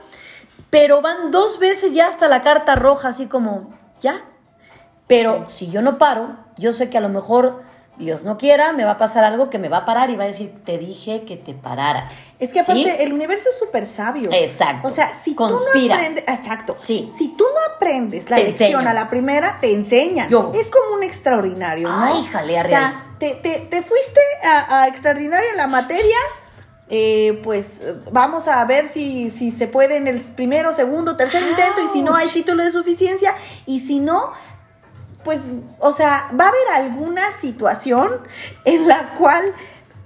Pero 0.74 1.00
van 1.00 1.30
dos 1.30 1.60
veces 1.60 1.94
ya 1.94 2.08
hasta 2.08 2.26
la 2.26 2.42
carta 2.42 2.74
roja, 2.74 3.08
así 3.08 3.26
como, 3.26 3.72
ya. 4.00 4.24
Pero 5.06 5.48
si 5.48 5.70
yo 5.70 5.82
no 5.82 5.98
paro, 5.98 6.36
yo 6.56 6.72
sé 6.72 6.90
que 6.90 6.98
a 6.98 7.00
lo 7.00 7.08
mejor 7.08 7.62
Dios 7.96 8.24
no 8.24 8.38
quiera, 8.38 8.72
me 8.72 8.84
va 8.84 8.92
a 8.92 8.98
pasar 8.98 9.22
algo 9.22 9.50
que 9.50 9.58
me 9.58 9.68
va 9.68 9.78
a 9.78 9.84
parar 9.84 10.10
y 10.10 10.16
va 10.16 10.24
a 10.24 10.26
decir, 10.26 10.52
te 10.64 10.78
dije 10.78 11.22
que 11.22 11.36
te 11.36 11.54
pararas. 11.54 12.12
Es 12.40 12.52
que 12.52 12.60
aparte, 12.60 13.04
el 13.04 13.12
universo 13.12 13.50
es 13.50 13.58
súper 13.58 13.86
sabio. 13.86 14.30
Exacto. 14.32 14.88
O 14.88 14.90
sea, 14.90 15.14
si 15.14 15.34
tú 15.34 15.46
no 15.46 15.56
aprendes, 15.56 16.24
exacto. 16.26 16.74
Sí. 16.76 17.06
Si 17.08 17.36
tú 17.36 17.44
no 17.44 17.74
aprendes 17.74 18.28
la 18.28 18.38
lección 18.38 18.88
a 18.88 18.92
la 18.92 19.08
primera, 19.08 19.58
te 19.60 19.72
enseñan. 19.72 20.28
Yo. 20.28 20.50
Es 20.56 20.72
como 20.72 20.96
un 20.96 21.04
extraordinario, 21.04 21.88
¿no? 21.88 21.96
Ay, 21.96 22.24
jale, 22.24 22.60
O 22.60 22.64
sea, 22.64 23.14
te, 23.18 23.34
te, 23.34 23.82
fuiste 23.82 24.20
a, 24.42 24.88
extraordinario 24.88 25.50
en 25.50 25.56
la 25.56 25.68
materia, 25.68 26.18
eh, 26.88 27.40
pues 27.42 27.82
vamos 28.10 28.46
a 28.48 28.64
ver 28.64 28.88
si, 28.88 29.30
si 29.30 29.50
se 29.50 29.66
puede 29.66 29.96
en 29.96 30.06
el 30.06 30.20
primero, 30.20 30.72
segundo, 30.72 31.16
tercer 31.16 31.42
intento 31.42 31.80
y 31.82 31.86
si 31.86 32.02
no 32.02 32.14
hay 32.14 32.28
título 32.28 32.62
de 32.62 32.72
suficiencia 32.72 33.34
y 33.66 33.80
si 33.80 34.00
no, 34.00 34.32
pues, 35.24 35.52
o 35.78 35.92
sea, 35.92 36.28
va 36.38 36.46
a 36.46 36.48
haber 36.48 36.68
alguna 36.74 37.32
situación 37.32 38.20
en 38.64 38.86
la 38.86 39.14
cual 39.14 39.44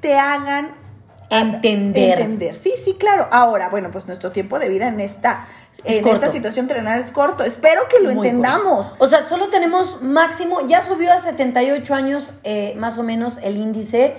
te 0.01 0.17
hagan 0.17 0.71
entender. 1.31 2.21
entender. 2.21 2.57
Sí, 2.57 2.75
sí, 2.77 2.95
claro. 2.95 3.29
Ahora, 3.31 3.69
bueno, 3.69 3.91
pues 3.91 4.07
nuestro 4.07 4.31
tiempo 4.31 4.59
de 4.59 4.69
vida 4.69 4.89
en 4.89 5.01
esta 5.01 5.47
en 5.85 6.07
esta 6.09 6.29
situación 6.29 6.67
terrenal 6.67 7.01
es 7.01 7.13
corto. 7.13 7.45
Espero 7.45 7.83
que 7.89 8.01
lo 8.01 8.11
entendamos. 8.11 8.95
O 8.99 9.07
sea, 9.07 9.25
solo 9.27 9.49
tenemos 9.49 10.03
máximo, 10.03 10.67
ya 10.67 10.83
subió 10.83 11.13
a 11.13 11.19
78 11.19 11.95
años 11.95 12.33
eh, 12.43 12.75
más 12.77 12.99
o 12.99 13.05
menos 13.05 13.39
el 13.43 13.57
índice, 13.57 14.17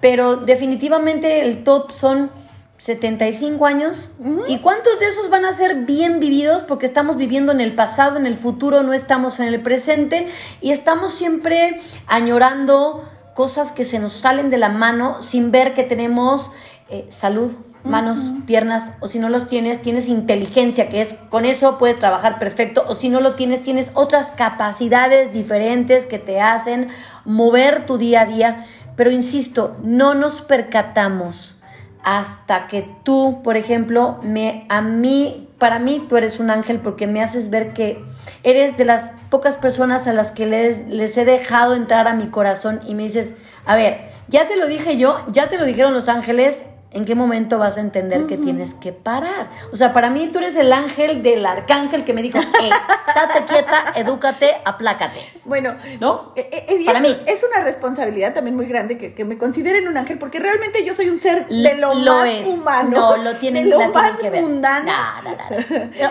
pero 0.00 0.36
definitivamente 0.36 1.42
el 1.42 1.64
top 1.64 1.90
son 1.90 2.30
75 2.78 3.66
años. 3.66 4.10
¿Y 4.48 4.58
cuántos 4.58 5.00
de 5.00 5.06
esos 5.06 5.30
van 5.30 5.44
a 5.44 5.52
ser 5.52 5.86
bien 5.86 6.20
vividos? 6.20 6.62
Porque 6.62 6.86
estamos 6.86 7.16
viviendo 7.16 7.52
en 7.52 7.60
el 7.60 7.74
pasado, 7.74 8.16
en 8.16 8.26
el 8.26 8.36
futuro, 8.36 8.82
no 8.82 8.92
estamos 8.92 9.40
en 9.40 9.48
el 9.48 9.60
presente 9.60 10.28
y 10.60 10.72
estamos 10.72 11.12
siempre 11.12 11.80
añorando 12.06 13.08
cosas 13.34 13.72
que 13.72 13.84
se 13.84 13.98
nos 13.98 14.14
salen 14.14 14.50
de 14.50 14.58
la 14.58 14.68
mano 14.68 15.22
sin 15.22 15.50
ver 15.50 15.74
que 15.74 15.82
tenemos 15.82 16.50
eh, 16.88 17.06
salud, 17.10 17.52
manos, 17.82 18.18
piernas, 18.46 18.94
o 19.00 19.08
si 19.08 19.18
no 19.18 19.28
los 19.28 19.48
tienes, 19.48 19.82
tienes 19.82 20.08
inteligencia, 20.08 20.88
que 20.88 21.00
es 21.00 21.14
con 21.30 21.44
eso 21.44 21.78
puedes 21.78 21.98
trabajar 21.98 22.38
perfecto, 22.38 22.84
o 22.88 22.94
si 22.94 23.08
no 23.08 23.20
lo 23.20 23.34
tienes, 23.34 23.62
tienes 23.62 23.90
otras 23.94 24.32
capacidades 24.32 25.32
diferentes 25.32 26.06
que 26.06 26.18
te 26.18 26.40
hacen 26.40 26.88
mover 27.24 27.86
tu 27.86 27.98
día 27.98 28.22
a 28.22 28.26
día. 28.26 28.66
Pero 28.96 29.10
insisto, 29.10 29.76
no 29.82 30.14
nos 30.14 30.40
percatamos 30.40 31.56
hasta 32.02 32.68
que 32.68 32.88
tú, 33.02 33.40
por 33.42 33.56
ejemplo, 33.56 34.18
me 34.22 34.64
a 34.68 34.80
mí, 34.80 35.48
para 35.58 35.78
mí 35.78 36.06
tú 36.08 36.16
eres 36.16 36.38
un 36.38 36.50
ángel 36.50 36.80
porque 36.80 37.06
me 37.06 37.22
haces 37.22 37.50
ver 37.50 37.72
que 37.72 38.02
eres 38.42 38.76
de 38.76 38.84
las 38.84 39.12
pocas 39.28 39.56
personas 39.56 40.06
a 40.06 40.12
las 40.12 40.30
que 40.30 40.46
les, 40.46 40.86
les 40.86 41.18
he 41.18 41.24
dejado 41.24 41.74
entrar 41.74 42.06
a 42.06 42.14
mi 42.14 42.28
corazón 42.28 42.80
y 42.86 42.94
me 42.94 43.02
dices, 43.02 43.32
a 43.64 43.74
ver, 43.74 44.10
ya 44.28 44.46
te 44.46 44.56
lo 44.56 44.68
dije 44.68 44.96
yo, 44.96 45.20
ya 45.32 45.48
te 45.48 45.58
lo 45.58 45.64
dijeron 45.64 45.94
los 45.94 46.08
ángeles, 46.08 46.64
¿en 46.90 47.04
qué 47.04 47.14
momento 47.14 47.58
vas 47.58 47.76
a 47.76 47.80
entender 47.80 48.26
que 48.26 48.36
tienes 48.36 48.74
que 48.74 48.92
parar? 48.92 49.50
O 49.72 49.76
sea, 49.76 49.92
para 49.92 50.10
mí 50.10 50.28
tú 50.32 50.38
eres 50.38 50.56
el 50.56 50.72
ángel 50.72 51.22
del 51.22 51.44
arcángel 51.44 52.04
que 52.04 52.12
me 52.12 52.22
dijo, 52.22 52.38
hey, 52.60 52.70
estate 53.06 53.44
quieta, 53.46 53.84
edúcate, 53.96 54.56
aplácate. 54.64 55.20
Bueno, 55.44 55.76
¿no? 56.00 56.32
Eh, 56.36 56.66
eh, 56.68 56.82
para 56.84 57.00
mí. 57.00 57.16
Es 57.26 57.44
una 57.44 57.62
responsabilidad 57.62 58.34
también 58.34 58.56
muy 58.56 58.66
grande 58.66 58.98
que, 58.98 59.24
me 59.24 59.38
consideren 59.38 59.88
un 59.88 59.96
ángel, 59.96 60.18
porque 60.18 60.38
realmente 60.38 60.84
yo 60.84 60.94
soy 60.94 61.08
un 61.08 61.18
ser 61.18 61.46
de 61.48 61.74
lo, 61.74 61.94
más 61.94 62.46
humano. 62.46 62.90
No, 62.90 63.16
lo 63.16 63.36
tienen, 63.36 63.64
de 63.64 63.70
lo 63.70 63.88
más 63.88 64.18
que 64.18 64.30
ver. 64.30 64.42
mundano. 64.42 64.92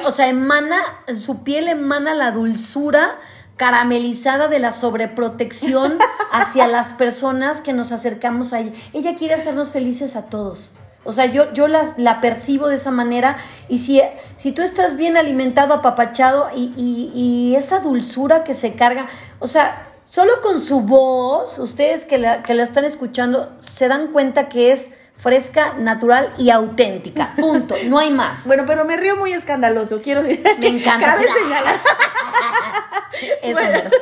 O 0.06 0.12
sea, 0.12 0.28
emana, 0.28 0.82
su 1.18 1.44
piel 1.44 1.68
emana 1.68 2.14
la 2.14 2.32
dulzura 2.32 3.18
caramelizada 3.58 4.48
de 4.48 4.60
la 4.60 4.72
sobreprotección 4.72 5.98
hacia 6.32 6.68
las 6.68 6.92
personas 6.92 7.62
que 7.62 7.74
nos 7.74 7.92
acercamos 7.92 8.54
a 8.54 8.60
ella. 8.60 8.74
Ella 8.94 9.16
quiere 9.16 9.36
hacernos 9.36 9.72
felices 9.72 10.16
a 10.16 10.30
todos. 10.30 10.72
O 11.06 11.14
sea, 11.14 11.26
yo, 11.28 11.54
yo 11.54 11.68
la, 11.68 11.94
la 11.98 12.20
percibo 12.20 12.68
de 12.68 12.78
esa 12.78 12.90
manera 12.90 13.38
y 13.70 13.80
si, 13.80 14.02
si 14.38 14.52
tú 14.52 14.64
estás 14.64 14.98
bien 14.98 15.18
alimentado, 15.18 15.76
apapachado 15.76 16.50
y, 16.56 16.74
y, 16.76 17.56
esa 17.56 17.80
dulzura 17.80 18.44
que 18.44 18.56
se 18.56 18.74
carga, 18.74 19.06
o 19.38 19.46
sea, 19.46 19.88
solo 20.06 20.42
con 20.42 20.60
su 20.60 20.82
voz, 20.82 21.60
ustedes 21.60 22.06
que 22.06 22.18
la, 22.18 22.42
que 22.42 22.56
la 22.56 22.64
están 22.64 22.86
escuchando, 22.86 23.52
se 23.60 23.88
dan 23.88 24.08
cuenta 24.08 24.50
que 24.50 24.72
es 24.72 24.94
fresca, 25.16 25.74
natural 25.78 26.34
y 26.40 26.50
auténtica. 26.50 27.34
Punto. 27.36 27.76
No 27.86 28.00
hay 28.00 28.12
más. 28.12 28.46
Bueno, 28.48 28.64
pero 28.66 28.84
me 28.84 28.98
río 28.98 29.16
muy 29.16 29.32
escandaloso. 29.32 30.02
Quiero 30.02 30.24
decir 30.24 30.44
me 30.58 30.68
encanta. 30.68 31.06
cabe 31.06 31.28
señalar. 31.28 31.76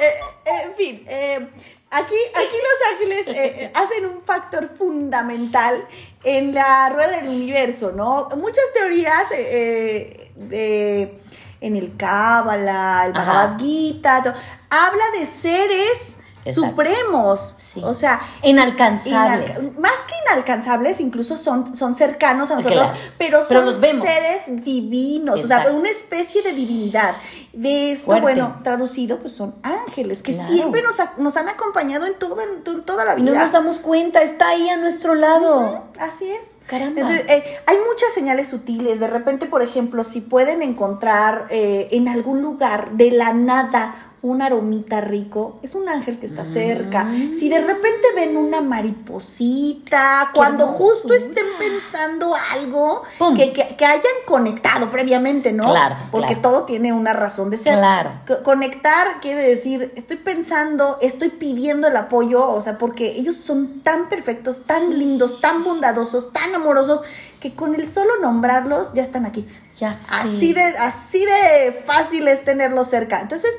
Eh, 0.00 0.14
en 0.46 0.74
fin, 0.74 1.04
eh, 1.06 1.48
aquí, 1.90 2.14
aquí 2.34 2.56
Los 2.56 2.92
Ángeles 2.92 3.26
eh, 3.28 3.70
hacen 3.74 4.06
un 4.06 4.22
factor 4.22 4.68
fundamental 4.68 5.86
en 6.24 6.54
la 6.54 6.88
rueda 6.88 7.16
del 7.16 7.28
universo, 7.28 7.92
¿no? 7.92 8.30
Muchas 8.36 8.64
teorías 8.72 9.28
de, 9.28 11.12
en 11.60 11.76
el 11.76 11.96
Cábala, 11.98 13.02
el 13.06 13.12
Bhagavad 13.12 13.58
Gita, 13.58 14.34
habla 14.70 15.04
de 15.18 15.26
seres 15.26 16.19
supremos, 16.54 17.54
o 17.82 17.94
sea, 17.94 18.20
inalcanzables. 18.42 19.78
más 19.78 19.92
que 20.06 20.14
inalcanzables, 20.26 21.00
incluso 21.00 21.36
son, 21.36 21.76
son 21.76 21.94
cercanos 21.94 22.50
a 22.50 22.56
nosotros, 22.56 22.88
pero 23.18 23.42
son 23.42 23.80
seres 23.80 24.44
divinos, 24.64 25.42
o 25.42 25.46
sea, 25.46 25.70
una 25.70 25.90
especie 25.90 26.42
de 26.42 26.52
divinidad. 26.52 27.14
De 27.52 27.90
esto, 27.90 28.20
bueno, 28.20 28.60
traducido, 28.62 29.18
pues 29.18 29.32
son 29.32 29.56
ángeles 29.64 30.22
que 30.22 30.32
siempre 30.32 30.82
nos, 30.82 30.94
nos, 31.18 31.36
han 31.36 31.48
acompañado 31.48 32.06
en, 32.06 32.14
todo, 32.14 32.40
en, 32.40 32.62
toda 32.84 33.04
la 33.04 33.16
vida. 33.16 33.32
no 33.32 33.36
nos 33.36 33.50
damos 33.50 33.80
cuenta, 33.80 34.22
está 34.22 34.50
ahí 34.50 34.68
a 34.68 34.76
nuestro 34.76 35.16
lado. 35.16 35.88
así 35.98 36.30
es. 36.30 36.58
Caramba. 36.68 37.12
Eh, 37.12 37.58
hay 37.66 37.76
muchas 37.78 38.14
señales 38.14 38.48
sutiles. 38.48 39.00
De 39.00 39.08
repente, 39.08 39.46
por 39.46 39.62
ejemplo, 39.62 40.04
si 40.04 40.20
pueden 40.20 40.62
encontrar 40.62 41.48
eh, 41.50 41.88
en 41.90 42.06
algún 42.06 42.40
lugar 42.40 42.92
de 42.92 43.10
la 43.10 43.32
nada 43.32 44.09
un 44.22 44.42
aromita 44.42 45.00
rico, 45.00 45.58
es 45.62 45.74
un 45.74 45.88
ángel 45.88 46.18
que 46.18 46.26
está 46.26 46.44
cerca. 46.44 47.04
Mm. 47.04 47.32
Si 47.32 47.48
de 47.48 47.60
repente 47.60 48.08
ven 48.14 48.36
una 48.36 48.60
mariposita, 48.60 50.30
cuando 50.34 50.66
justo 50.66 51.14
estén 51.14 51.46
pensando 51.58 52.34
algo 52.34 53.02
que, 53.34 53.52
que, 53.52 53.84
hayan 53.84 54.04
conectado 54.26 54.90
previamente, 54.90 55.52
¿no? 55.52 55.70
Claro. 55.70 55.96
Porque 56.10 56.36
todo 56.36 56.64
tiene 56.64 56.92
una 56.92 57.14
razón 57.14 57.48
de 57.48 57.56
ser. 57.56 57.78
Claro. 57.78 58.10
Conectar 58.42 59.20
quiere 59.22 59.42
decir, 59.42 59.90
estoy 59.96 60.18
pensando, 60.18 60.98
estoy 61.00 61.30
pidiendo 61.30 61.88
el 61.88 61.96
apoyo, 61.96 62.46
o 62.46 62.60
sea, 62.60 62.76
porque 62.76 63.12
ellos 63.16 63.36
son 63.36 63.80
tan 63.80 64.10
perfectos, 64.10 64.64
tan 64.64 64.98
lindos, 64.98 65.40
tan 65.40 65.64
bondadosos, 65.64 66.30
tan 66.32 66.54
amorosos, 66.54 67.04
que 67.40 67.54
con 67.54 67.74
el 67.74 67.88
solo 67.88 68.18
nombrarlos 68.20 68.92
ya 68.92 69.02
están 69.02 69.24
aquí. 69.24 69.48
Ya 69.78 69.96
sí. 69.96 70.10
Así 70.12 70.52
de, 70.52 70.62
así 70.62 71.24
de 71.24 71.72
fácil 71.86 72.28
es 72.28 72.44
tenerlos 72.44 72.88
cerca. 72.88 73.22
Entonces, 73.22 73.58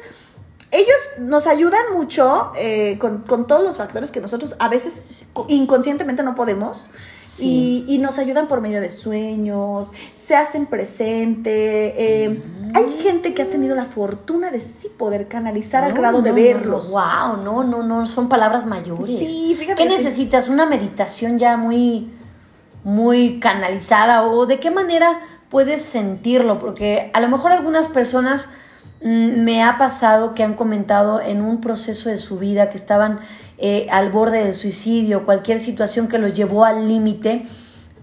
ellos 0.72 0.96
nos 1.20 1.48
ayudan 1.48 1.94
mucho 1.94 2.54
eh, 2.58 2.98
con, 2.98 3.20
con, 3.20 3.46
todos 3.46 3.64
los 3.64 3.78
factores 3.78 4.10
que 4.10 4.22
nosotros 4.22 4.56
a 4.58 4.70
veces 4.70 5.26
inconscientemente 5.48 6.24
no 6.24 6.34
podemos. 6.36 6.90
Y, 7.40 7.86
y, 7.88 7.98
nos 7.98 8.20
ayudan 8.20 8.48
por 8.48 8.62
medio 8.62 8.82
de 8.82 8.92
sueños, 8.92 9.92
se 10.14 10.36
hacen 10.36 10.66
presente. 10.66 11.94
Eh, 11.98 12.44
hay 12.76 12.98
gente 13.02 13.34
que 13.34 13.42
ha 13.42 13.50
tenido 13.50 13.76
la 13.76 13.86
fortuna 13.86 14.52
de 14.52 14.60
sí 14.60 14.90
poder 14.90 15.28
canalizar 15.28 15.84
al 15.84 15.94
grado 15.94 16.22
de 16.22 16.32
verlos. 16.34 16.92
wow, 16.92 17.38
no, 17.44 17.64
no, 17.64 17.84
no, 17.84 18.06
son 18.06 18.30
palabras 18.30 18.66
mayores. 18.66 19.18
Sí, 19.18 19.56
fíjate. 19.58 19.82
¿Qué 19.82 19.90
necesitas? 19.90 20.50
¿Una 20.50 20.66
meditación 20.66 21.40
ya 21.40 21.58
muy, 21.58 22.12
muy 22.84 23.40
canalizada? 23.40 24.28
¿O 24.28 24.46
de 24.46 24.60
qué 24.60 24.70
manera 24.70 25.22
puedes 25.50 25.82
sentirlo? 25.82 26.60
Porque 26.60 27.10
a 27.14 27.22
lo 27.22 27.30
mejor 27.30 27.54
algunas 27.54 27.88
personas 27.88 28.50
mm, 28.50 28.52
me 29.02 29.64
ha 29.64 29.78
pasado 29.78 30.34
que 30.34 30.44
han 30.44 30.54
comentado 30.54 31.22
en 31.22 31.42
un 31.42 31.60
proceso 31.62 32.10
de 32.10 32.18
su 32.18 32.38
vida 32.38 32.70
que 32.70 32.78
estaban 32.78 33.20
eh, 33.58 33.88
al 33.92 34.12
borde 34.12 34.44
del 34.44 34.54
suicidio, 34.54 35.26
cualquier 35.26 35.60
situación 35.62 36.08
que 36.08 36.18
los 36.18 36.34
llevó 36.34 36.66
al 36.66 36.88
límite, 36.88 37.46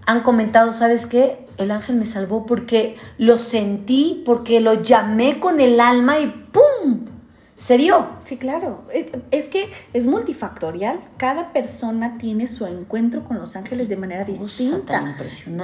han 0.05 0.21
comentado, 0.21 0.73
¿sabes 0.73 1.05
qué? 1.05 1.45
El 1.57 1.71
ángel 1.71 1.95
me 1.95 2.05
salvó 2.05 2.45
porque 2.45 2.95
lo 3.17 3.37
sentí, 3.37 4.23
porque 4.25 4.59
lo 4.59 4.75
llamé 4.75 5.39
con 5.39 5.59
el 5.59 5.79
alma 5.79 6.19
y 6.19 6.27
¡pum! 6.27 7.18
Se 7.59 7.77
dio. 7.77 8.07
Sí, 8.23 8.37
claro. 8.37 8.85
Eh, 8.93 9.21
es 9.31 9.49
que 9.49 9.69
es 9.91 10.05
multifactorial. 10.05 11.01
Cada 11.17 11.51
persona 11.51 12.17
tiene 12.17 12.47
su 12.47 12.65
encuentro 12.65 13.25
con 13.25 13.37
los 13.37 13.57
ángeles 13.57 13.89
de 13.89 13.97
manera 13.97 14.23
distinta. 14.23 15.17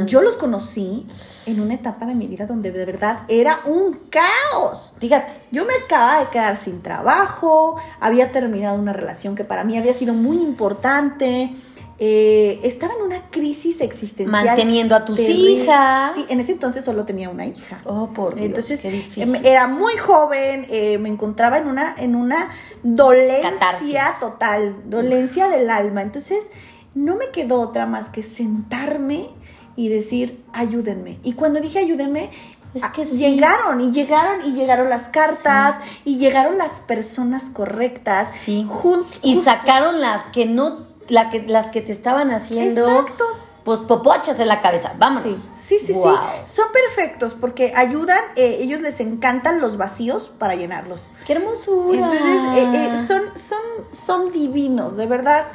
Yo 0.06 0.22
los 0.22 0.36
conocí 0.36 1.08
en 1.46 1.62
una 1.62 1.76
etapa 1.76 2.06
de 2.06 2.14
mi 2.14 2.28
vida 2.28 2.46
donde 2.48 2.72
de 2.72 2.84
verdad 2.84 3.20
era 3.30 3.62
un 3.66 3.98
caos. 4.10 4.96
Fíjate. 5.00 5.32
Yo 5.52 5.64
me 5.64 5.74
acababa 5.86 6.20
de 6.20 6.30
quedar 6.32 6.58
sin 6.58 6.82
trabajo, 6.82 7.78
había 8.02 8.34
terminado 8.34 8.78
una 8.78 8.92
relación 8.92 9.34
que 9.34 9.46
para 9.46 9.64
mí 9.64 9.78
había 9.78 9.94
sido 9.94 10.14
muy 10.14 10.42
importante 10.44 11.56
eh, 11.98 12.60
estaba 12.64 12.94
en 12.94 13.04
una 13.04 13.30
crisis 13.30 13.80
existencial. 13.80 14.46
Manteniendo 14.46 14.96
a 14.96 15.06
tus 15.06 15.20
hijas. 15.20 16.14
Sí, 16.14 16.26
en 16.28 16.42
ese 16.42 16.52
entonces 16.52 16.84
solo 16.84 17.06
tenía 17.06 17.30
una 17.30 17.46
hija. 17.46 17.82
Oh, 17.86 18.10
por 18.10 18.36
Dios, 18.36 18.48
Entonces, 18.48 18.84
em, 18.84 19.36
era 19.46 19.68
muy 19.68 19.96
joven, 19.96 20.68
eh, 20.70 20.98
me 20.98 21.08
encontraba 21.08 21.58
en 21.58 21.68
una, 21.68 21.96
en 21.98 22.16
una 22.16 22.50
dolencia 22.84 24.14
total, 24.20 24.76
dolencia 24.86 25.48
del 25.48 25.70
alma. 25.70 26.02
Entonces, 26.02 26.52
no 26.96 27.16
me 27.16 27.30
quedó 27.30 27.62
otra 27.62 27.86
más 27.86 28.10
que 28.10 28.24
sentarme 28.24 29.30
y 29.78 29.88
decir, 29.88 30.44
ayúdenme. 30.52 31.20
Y 31.24 31.34
cuando 31.34 31.62
dije 31.62 31.80
ayúdenme, 31.80 32.30
es 32.74 32.86
que 32.90 33.04
ah, 33.04 33.06
llegaron 33.06 33.80
y 33.80 33.92
llegaron 33.94 34.46
y 34.46 34.52
llegaron 34.52 34.90
las 34.90 35.08
cartas 35.08 35.78
y 36.04 36.18
llegaron 36.18 36.58
las 36.58 36.82
personas 36.82 37.50
correctas. 37.50 38.32
Sí. 38.36 38.68
y 39.22 39.36
sacaron 39.36 40.02
las 40.02 40.24
que 40.24 40.46
no 40.46 40.95
la 41.08 41.30
que, 41.30 41.42
las 41.42 41.72
que 41.72 41.82
te 41.82 41.92
estaban 41.92 42.32
haciendo. 42.32 42.90
Exacto. 42.90 43.24
Pues 43.64 43.80
popochas 43.80 44.40
en 44.40 44.48
la 44.48 44.62
cabeza, 44.62 44.94
vámonos. 45.00 45.48
Sí, 45.56 45.80
sí, 45.80 45.94
sí, 45.94 46.00
Son 46.46 46.66
perfectos 46.72 47.34
porque 47.34 47.74
ayudan, 47.76 48.20
eh, 48.36 48.58
ellos 48.60 48.80
les 48.82 49.00
encantan 49.00 49.60
los 49.60 49.78
vacíos 49.78 50.32
para 50.38 50.54
llenarlos. 50.54 51.16
¡Qué 51.26 51.34
hermosura! 51.34 52.12
Entonces, 52.12 52.42
eh, 52.58 52.92
eh, 52.94 52.98
son, 52.98 53.24
son, 53.34 53.60
son 53.92 54.32
divinos, 54.32 54.98
de 54.98 55.08
verdad. 55.08 55.48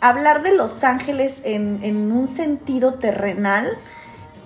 hablar 0.00 0.44
de 0.44 0.54
los 0.54 0.84
ángeles 0.84 1.42
en, 1.44 1.80
en 1.82 2.12
un 2.12 2.28
sentido 2.28 2.94
terrenal 2.94 3.76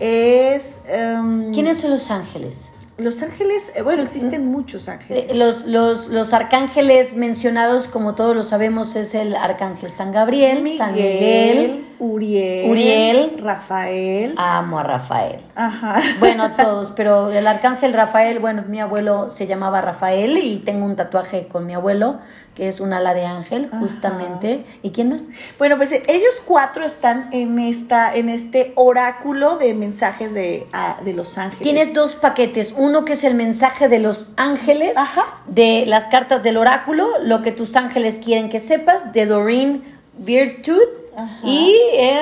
es... 0.00 0.80
Em, 0.88 1.52
¿Quiénes 1.52 1.78
son 1.78 1.90
los 1.90 2.10
ángeles? 2.10 2.70
Los 2.96 3.22
ángeles, 3.22 3.72
eh, 3.74 3.82
bueno, 3.82 4.02
existen 4.02 4.46
muchos 4.46 4.88
ángeles. 4.88 5.32
Eh, 5.32 5.36
los, 5.36 5.66
los, 5.66 6.08
los, 6.08 6.32
arcángeles 6.32 7.16
mencionados, 7.16 7.88
como 7.88 8.14
todos 8.14 8.36
lo 8.36 8.44
sabemos, 8.44 8.94
es 8.94 9.16
el 9.16 9.34
arcángel 9.34 9.90
San 9.90 10.12
Gabriel, 10.12 10.64
San 10.78 10.92
Miguel, 10.92 11.84
Uriel, 12.04 12.70
Uriel, 12.70 13.38
Rafael. 13.38 14.34
Amo 14.36 14.78
a 14.78 14.82
Rafael. 14.82 15.40
Ajá. 15.54 16.00
Bueno, 16.20 16.52
todos, 16.56 16.92
pero 16.92 17.30
el 17.30 17.46
arcángel 17.46 17.92
Rafael, 17.92 18.38
bueno, 18.38 18.64
mi 18.68 18.80
abuelo 18.80 19.30
se 19.30 19.46
llamaba 19.46 19.80
Rafael 19.80 20.38
y 20.38 20.58
tengo 20.58 20.84
un 20.84 20.96
tatuaje 20.96 21.48
con 21.48 21.66
mi 21.66 21.74
abuelo 21.74 22.18
que 22.54 22.68
es 22.68 22.80
un 22.80 22.92
ala 22.92 23.14
de 23.14 23.26
ángel, 23.26 23.68
justamente. 23.68 24.64
¿Y 24.82 24.90
quién 24.90 25.08
más? 25.08 25.26
Bueno, 25.58 25.76
pues 25.76 25.90
ellos 25.92 26.42
cuatro 26.46 26.84
están 26.84 27.28
en 27.32 27.58
esta, 27.58 28.14
en 28.14 28.28
este 28.28 28.72
oráculo 28.76 29.56
de 29.56 29.74
mensajes 29.74 30.32
de, 30.34 30.66
de 31.04 31.12
los 31.12 31.36
ángeles. 31.36 31.62
Tienes 31.62 31.94
dos 31.94 32.14
paquetes, 32.14 32.72
uno 32.76 33.04
que 33.04 33.14
es 33.14 33.24
el 33.24 33.34
mensaje 33.34 33.88
de 33.88 33.98
los 33.98 34.28
ángeles, 34.36 34.96
de 35.46 35.84
las 35.86 36.06
cartas 36.06 36.42
del 36.44 36.56
oráculo, 36.56 37.08
lo 37.22 37.42
que 37.42 37.50
tus 37.50 37.74
ángeles 37.74 38.20
quieren 38.22 38.48
que 38.50 38.60
sepas, 38.60 39.12
de 39.12 39.26
Doreen 39.26 39.82
Virtud. 40.16 40.78
Y, 41.44 41.76
eh, 41.92 42.20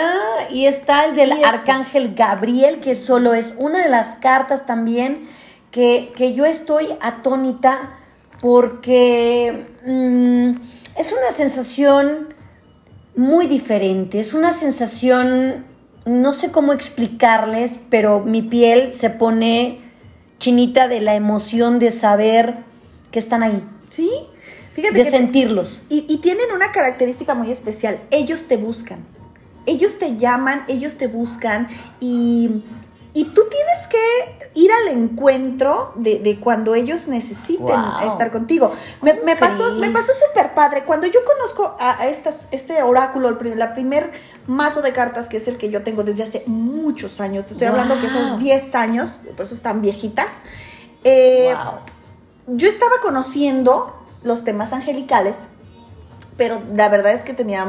y 0.50 0.66
está 0.66 1.07
el 1.07 1.14
del 1.14 1.33
arcángel 1.44 2.14
Gabriel, 2.14 2.81
que 2.81 2.94
solo 2.94 3.35
es 3.35 3.55
una 3.59 3.83
de 3.83 3.88
las 3.88 4.16
cartas 4.16 4.66
también 4.66 5.28
que, 5.70 6.12
que 6.16 6.35
yo 6.35 6.44
estoy 6.44 6.88
atónita 7.00 7.98
porque 8.40 9.66
mm, 9.87 10.61
es 10.98 11.12
una 11.12 11.31
sensación 11.31 12.35
muy 13.16 13.46
diferente, 13.46 14.20
es 14.20 14.35
una 14.35 14.50
sensación, 14.50 15.64
no 16.05 16.33
sé 16.33 16.50
cómo 16.50 16.72
explicarles, 16.72 17.78
pero 17.88 18.20
mi 18.20 18.42
piel 18.42 18.92
se 18.92 19.11
pone 19.11 19.81
chinita 20.38 20.88
de 20.88 21.00
la 21.00 21.14
emoción 21.14 21.78
de 21.78 21.90
saber 21.90 22.57
que 23.11 23.18
están 23.18 23.42
ahí. 23.42 23.62
Sí, 23.88 24.11
fíjate. 24.74 24.98
De 24.98 25.04
sentirlos. 25.04 25.80
Y, 25.88 26.04
y 26.08 26.18
tienen 26.18 26.52
una 26.54 26.72
característica 26.72 27.35
muy 27.35 27.50
especial, 27.50 28.00
ellos 28.11 28.46
te 28.48 28.56
buscan, 28.56 29.04
ellos 29.66 29.98
te 29.98 30.16
llaman, 30.16 30.64
ellos 30.68 30.96
te 30.96 31.06
buscan 31.06 31.68
y 32.00 32.62
y 33.14 33.26
tú 33.26 33.42
tienes 33.50 33.87
que 33.88 34.50
ir 34.54 34.70
al 34.72 34.88
encuentro 34.88 35.92
de, 35.96 36.38
cuando 36.40 36.74
ellos 36.74 37.08
necesiten 37.08 37.78
estar 38.06 38.30
contigo. 38.30 38.74
Me, 39.02 39.37
pasó, 39.37 39.74
me 39.74 39.90
pasó 39.90 40.12
súper 40.28 40.54
padre. 40.54 40.85
Cuando 40.85 41.06
yo 41.06 41.20
conozco 41.24 41.76
a, 41.78 42.06
estas, 42.08 42.48
este 42.52 42.82
oráculo, 42.82 43.28
el, 43.28 43.58
la 43.58 43.74
primer 43.74 44.12
mazo 44.46 44.80
de 44.80 44.92
cartas, 44.92 45.28
que 45.28 45.37
es 45.37 45.48
el 45.48 45.58
que 45.58 45.68
yo 45.68 45.82
tengo 45.82 46.04
desde 46.04 46.22
hace 46.22 46.42
muchos 46.46 47.20
años, 47.20 47.44
te 47.44 47.52
estoy 47.52 47.68
hablando 47.68 48.00
que 48.00 48.08
son 48.08 48.38
10 48.38 48.74
años, 48.76 49.20
por 49.37 49.44
eso 49.44 49.54
están 49.54 49.82
viejitas. 49.82 50.40
Eh, 51.04 51.54
yo 52.46 52.66
estaba 52.66 52.94
conociendo 53.02 54.01
los 54.22 54.44
temas 54.44 54.72
angelicales 54.72 55.37
pero 56.37 56.62
la 56.74 56.88
verdad 56.88 57.12
es 57.12 57.24
que 57.24 57.35
tenía 57.35 57.66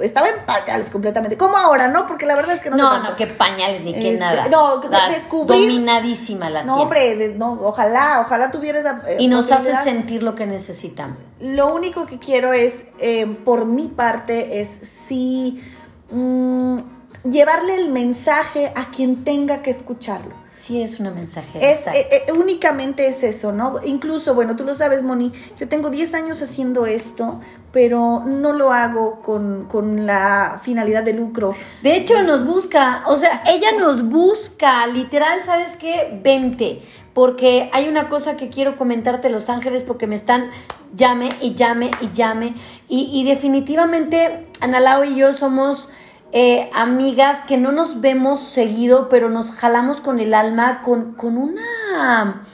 estaba 0.00 0.28
en 0.28 0.44
pañales 0.46 0.88
completamente 0.88 1.36
como 1.36 1.56
ahora 1.56 1.88
no 1.88 2.06
porque 2.06 2.24
la 2.24 2.34
verdad 2.34 2.56
es 2.56 2.62
que 2.62 2.70
no 2.70 2.76
no 2.76 3.02
no 3.02 3.16
que 3.16 3.26
pañales 3.26 3.82
ni 3.82 3.92
que 3.92 4.14
este, 4.14 4.18
nada. 4.18 4.48
no 4.48 4.80
descubrí 5.10 5.68
dominadísima 5.68 6.48
las 6.48 6.64
no 6.64 6.76
hombre 6.76 7.34
no 7.36 7.58
ojalá 7.62 8.22
ojalá 8.24 8.50
tuvieras 8.50 8.86
eh, 9.06 9.16
y 9.18 9.28
nos 9.28 9.52
hace 9.52 9.74
sentir 9.76 10.22
lo 10.22 10.34
que 10.34 10.46
necesitamos. 10.46 11.18
Lo 11.40 11.74
único 11.74 12.06
que 12.06 12.18
quiero 12.18 12.52
es 12.52 12.86
eh, 12.98 13.26
por 13.44 13.66
mi 13.66 13.88
parte 13.88 14.60
es 14.60 14.68
sí 14.68 15.62
mm, 16.10 16.78
llevarle 17.24 17.76
el 17.76 17.90
mensaje 17.90 18.72
a 18.74 18.86
quien 18.86 19.24
tenga 19.24 19.62
que 19.62 19.70
escucharlo 19.70 20.39
Sí, 20.70 20.80
es 20.80 21.00
una 21.00 21.10
mensaje. 21.10 21.68
Es, 21.68 21.88
eh, 21.88 22.26
únicamente 22.38 23.08
es 23.08 23.24
eso, 23.24 23.50
¿no? 23.50 23.80
Incluso, 23.84 24.36
bueno, 24.36 24.54
tú 24.54 24.62
lo 24.62 24.76
sabes, 24.76 25.02
Moni, 25.02 25.32
yo 25.58 25.68
tengo 25.68 25.90
10 25.90 26.14
años 26.14 26.40
haciendo 26.42 26.86
esto, 26.86 27.40
pero 27.72 28.22
no 28.24 28.52
lo 28.52 28.72
hago 28.72 29.20
con, 29.20 30.06
la 30.06 30.60
finalidad 30.62 31.02
de 31.02 31.12
lucro. 31.12 31.56
De 31.82 31.96
hecho, 31.96 32.22
nos 32.22 32.46
busca, 32.46 33.02
o 33.08 33.16
sea, 33.16 33.42
ella 33.48 33.72
nos 33.72 34.08
busca, 34.08 34.86
literal, 34.86 35.40
¿sabes 35.44 35.74
qué? 35.74 36.20
Vente, 36.22 36.82
porque 37.14 37.68
hay 37.72 37.88
una 37.88 38.08
cosa 38.08 38.36
que 38.36 38.48
quiero 38.48 38.76
comentarte, 38.76 39.28
Los 39.28 39.50
Ángeles, 39.50 39.82
porque 39.82 40.06
me 40.06 40.14
están 40.14 40.50
llame 40.94 41.30
y 41.40 41.54
llame 41.54 41.90
y 42.00 42.12
llame, 42.12 42.54
y, 42.88 43.10
y 43.12 43.24
definitivamente 43.24 44.46
Analao 44.60 45.02
y 45.02 45.16
yo 45.16 45.32
somos... 45.32 45.88
Eh, 46.32 46.70
amigas 46.74 47.42
que 47.48 47.56
no 47.56 47.72
nos 47.72 48.00
vemos 48.00 48.42
seguido, 48.42 49.08
pero 49.08 49.30
nos 49.30 49.52
jalamos 49.54 50.00
con 50.00 50.20
el 50.20 50.32
alma, 50.34 50.82
con, 50.82 51.14
con 51.14 51.36
una 51.36 52.44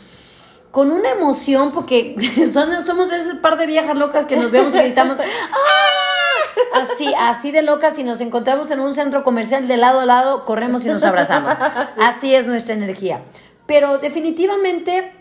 con 0.77 0.93
una 0.93 1.11
emoción, 1.11 1.73
porque 1.73 2.17
son, 2.53 2.83
somos 2.83 3.11
ese 3.11 3.37
par 3.37 3.57
de 3.57 3.67
viejas 3.67 3.97
locas 3.97 4.27
que 4.27 4.37
nos 4.37 4.51
vemos 4.51 4.75
y 4.75 4.79
gritamos, 4.79 5.17
¡Ah! 5.21 6.83
Así, 6.83 7.15
así 7.19 7.51
de 7.51 7.63
locas, 7.63 7.99
y 7.99 8.05
nos 8.05 8.21
encontramos 8.21 8.71
en 8.71 8.81
un 8.81 8.93
centro 8.93 9.25
comercial 9.25 9.69
de 9.69 9.79
lado 9.79 10.01
a 10.01 10.05
lado, 10.05 10.45
corremos 10.45 10.85
y 10.85 10.89
nos 10.89 11.03
abrazamos. 11.03 11.53
Así 11.99 12.35
es 12.35 12.47
nuestra 12.47 12.75
energía. 12.75 13.23
Pero 13.67 13.97
definitivamente 13.97 15.13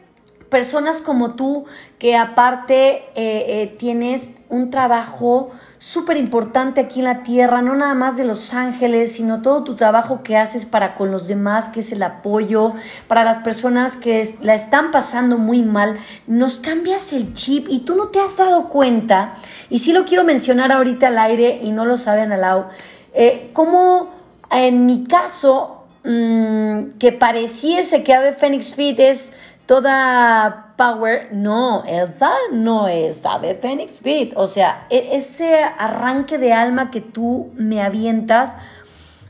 personas 0.50 1.00
como 1.00 1.36
tú 1.36 1.66
que 2.00 2.18
aparte 2.18 3.06
eh, 3.16 3.46
eh, 3.64 3.76
tienes 3.80 4.32
un 4.50 4.72
trabajo 4.72 5.52
súper 5.86 6.18
importante 6.18 6.82
aquí 6.82 6.98
en 6.98 7.06
la 7.06 7.22
tierra, 7.22 7.62
no 7.62 7.76
nada 7.76 7.94
más 7.94 8.18
de 8.18 8.24
los 8.26 8.56
ángeles, 8.56 9.14
sino 9.14 9.44
todo 9.44 9.64
tu 9.64 9.76
trabajo 9.76 10.24
que 10.24 10.36
haces 10.36 10.66
para 10.66 10.96
con 10.96 11.12
los 11.12 11.28
demás, 11.28 11.70
que 11.70 11.82
es 11.82 11.92
el 11.92 12.02
apoyo, 12.02 12.74
para 13.08 13.24
las 13.24 13.38
personas 13.38 13.96
que 13.96 14.36
la 14.42 14.56
están 14.56 14.90
pasando 14.90 15.38
muy 15.38 15.62
mal, 15.62 16.00
nos 16.26 16.60
cambias 16.60 17.14
el 17.14 17.36
chip 17.36 17.68
y 17.70 17.82
tú 17.82 17.96
no 17.96 18.08
te 18.08 18.20
has 18.20 18.38
dado 18.38 18.70
cuenta, 18.70 19.36
y 19.70 19.78
sí 19.78 19.94
lo 19.94 20.06
quiero 20.06 20.24
mencionar 20.24 20.72
ahorita 20.72 21.06
al 21.06 21.20
aire 21.20 21.60
y 21.62 21.70
no 21.70 21.86
lo 21.86 21.98
saben 21.98 22.32
al 22.32 22.42
lado, 22.42 22.70
eh, 23.14 23.52
como 23.54 24.10
en 24.50 24.88
mi 24.88 25.04
caso, 25.04 25.84
mm, 26.04 26.98
que 26.98 27.12
pareciese 27.12 28.04
que 28.04 28.12
Ave 28.12 28.34
Phoenix 28.34 28.74
Fit 28.74 29.00
es 29.00 29.32
toda 29.66 30.74
power, 30.78 31.30
no, 31.32 31.84
esa 31.86 32.32
no 32.52 32.88
es 32.88 33.26
Ave 33.26 33.56
Phoenix 33.56 34.00
Fit. 34.00 34.34
O 34.36 34.48
sea, 34.48 34.86
e, 34.90 35.16
ese 35.16 35.64
arranque 35.64 36.38
de 36.38 36.54
alma 36.54 36.92
que 36.92 37.02
tú 37.02 37.52
me 37.56 37.82
avientas 37.82 38.58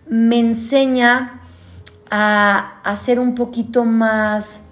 me 0.07 0.39
enseña 0.39 1.41
a, 2.09 2.79
a 2.83 2.95
ser 2.95 3.19
un 3.19 3.35
poquito 3.35 3.85
más 3.85 4.65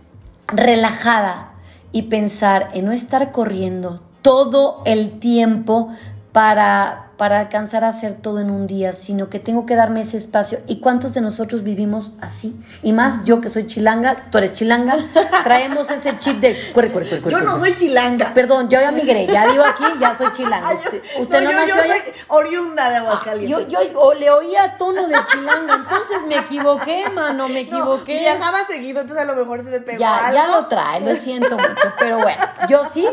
relajada 0.47 1.53
y 1.91 2.03
pensar 2.03 2.69
en 2.73 2.85
no 2.85 2.91
estar 2.91 3.31
corriendo 3.31 4.01
todo 4.21 4.81
el 4.85 5.19
tiempo 5.19 5.89
para, 6.33 7.11
para 7.17 7.39
alcanzar 7.41 7.83
a 7.83 7.89
hacer 7.89 8.15
todo 8.15 8.39
en 8.39 8.49
un 8.49 8.65
día, 8.65 8.91
sino 8.91 9.29
que 9.29 9.39
tengo 9.39 9.67
que 9.67 9.75
darme 9.75 10.01
ese 10.01 10.17
espacio. 10.17 10.59
¿Y 10.65 10.79
cuántos 10.79 11.13
de 11.13 11.21
nosotros 11.21 11.61
vivimos 11.61 12.13
así? 12.21 12.55
Y 12.81 12.91
más 12.91 13.23
yo 13.23 13.39
que 13.39 13.49
soy 13.49 13.67
chilanga, 13.67 14.15
tú 14.31 14.39
eres 14.39 14.53
chilanga, 14.53 14.95
traemos 15.43 15.91
ese 15.91 16.17
chip 16.17 16.39
de 16.39 16.71
corre, 16.73 16.91
corre, 16.91 17.21
corre, 17.21 17.31
Yo 17.31 17.41
no 17.41 17.55
soy 17.55 17.75
chilanga. 17.75 18.33
Perdón, 18.33 18.67
yo 18.67 18.81
ya 18.81 18.91
migré, 18.91 19.27
ya 19.27 19.47
digo 19.47 19.63
aquí, 19.63 19.83
ya 19.99 20.17
soy 20.17 20.31
chilanga. 20.33 20.71
usted, 21.19 21.41
no, 21.43 21.51
yo, 21.51 21.67
yo 21.67 21.75
soy 21.75 21.91
oriunda 22.29 22.89
de 22.89 22.95
Aguascalientes. 22.95 23.69
yo, 23.69 23.79
yo 23.83 24.13
le 24.15 24.31
oía 24.31 24.75
tono 24.79 25.07
de 25.07 25.15
chilanga, 25.31 25.75
entonces 25.75 26.17
me 26.27 26.37
equivoqué, 26.37 27.11
mano, 27.11 27.47
me 27.47 27.59
equivoqué. 27.59 28.17
viajaba 28.19 28.65
seguido, 28.65 29.01
entonces 29.01 29.23
a 29.23 29.31
lo 29.31 29.35
mejor 29.39 29.61
se 29.63 29.69
me 29.69 29.79
pegó 29.81 29.99
Ya, 29.99 30.31
ya 30.33 30.47
lo 30.47 30.65
trae, 30.65 30.99
lo 30.99 31.13
siento 31.13 31.55
mucho, 31.55 31.93
pero 31.99 32.17
bueno, 32.17 32.43
yo 32.67 32.83
sí. 32.85 33.07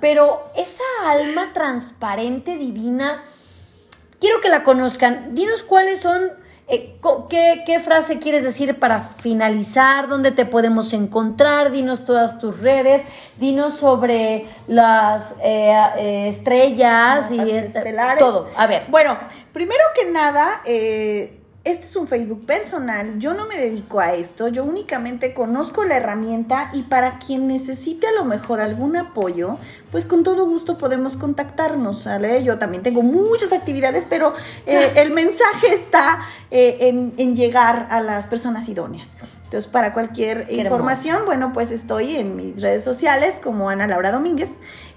Pero 0.00 0.50
esa 0.56 0.84
alma 1.06 1.52
transparente, 1.52 2.56
divina, 2.56 3.22
quiero 4.20 4.40
que 4.40 4.48
la 4.48 4.62
conozcan. 4.62 5.34
Dinos 5.34 5.62
cuáles 5.62 6.00
son, 6.00 6.30
eh, 6.68 6.98
qué, 7.28 7.80
frase 7.80 8.18
quieres 8.18 8.42
decir 8.42 8.78
para 8.78 9.00
finalizar, 9.00 10.08
dónde 10.08 10.32
te 10.32 10.46
podemos 10.46 10.92
encontrar, 10.92 11.70
dinos 11.70 12.04
todas 12.04 12.38
tus 12.38 12.60
redes, 12.60 13.02
dinos 13.38 13.74
sobre 13.74 14.46
las 14.66 15.34
eh, 15.42 15.72
eh, 15.98 16.28
estrellas 16.28 17.30
y 17.30 17.50
este, 17.50 17.94
todo. 18.18 18.50
A 18.56 18.66
ver. 18.66 18.84
Bueno, 18.88 19.16
primero 19.52 19.84
que 19.94 20.10
nada, 20.10 20.62
este 21.66 21.84
es 21.84 21.96
un 21.96 22.06
Facebook 22.06 22.46
personal, 22.46 23.18
yo 23.18 23.34
no 23.34 23.48
me 23.48 23.58
dedico 23.58 23.98
a 23.98 24.14
esto, 24.14 24.46
yo 24.46 24.62
únicamente 24.62 25.34
conozco 25.34 25.82
la 25.82 25.96
herramienta 25.96 26.70
y 26.72 26.84
para 26.84 27.18
quien 27.18 27.48
necesite 27.48 28.06
a 28.06 28.12
lo 28.12 28.24
mejor 28.24 28.60
algún 28.60 28.96
apoyo, 28.96 29.58
pues 29.90 30.04
con 30.04 30.22
todo 30.22 30.46
gusto 30.46 30.78
podemos 30.78 31.16
contactarnos, 31.16 32.04
¿vale? 32.04 32.44
Yo 32.44 32.60
también 32.60 32.84
tengo 32.84 33.02
muchas 33.02 33.52
actividades, 33.52 34.06
pero 34.08 34.32
eh, 34.64 34.92
el 34.96 35.10
mensaje 35.10 35.74
está 35.74 36.20
eh, 36.52 36.76
en, 36.82 37.14
en 37.16 37.34
llegar 37.34 37.88
a 37.90 38.00
las 38.00 38.26
personas 38.26 38.68
idóneas. 38.68 39.16
Entonces, 39.46 39.70
para 39.70 39.92
cualquier 39.92 40.48
información, 40.50 41.24
bueno, 41.24 41.52
pues 41.52 41.70
estoy 41.70 42.16
en 42.16 42.34
mis 42.34 42.60
redes 42.60 42.82
sociales 42.82 43.40
como 43.40 43.70
Ana 43.70 43.86
Laura 43.86 44.10
Domínguez, 44.10 44.50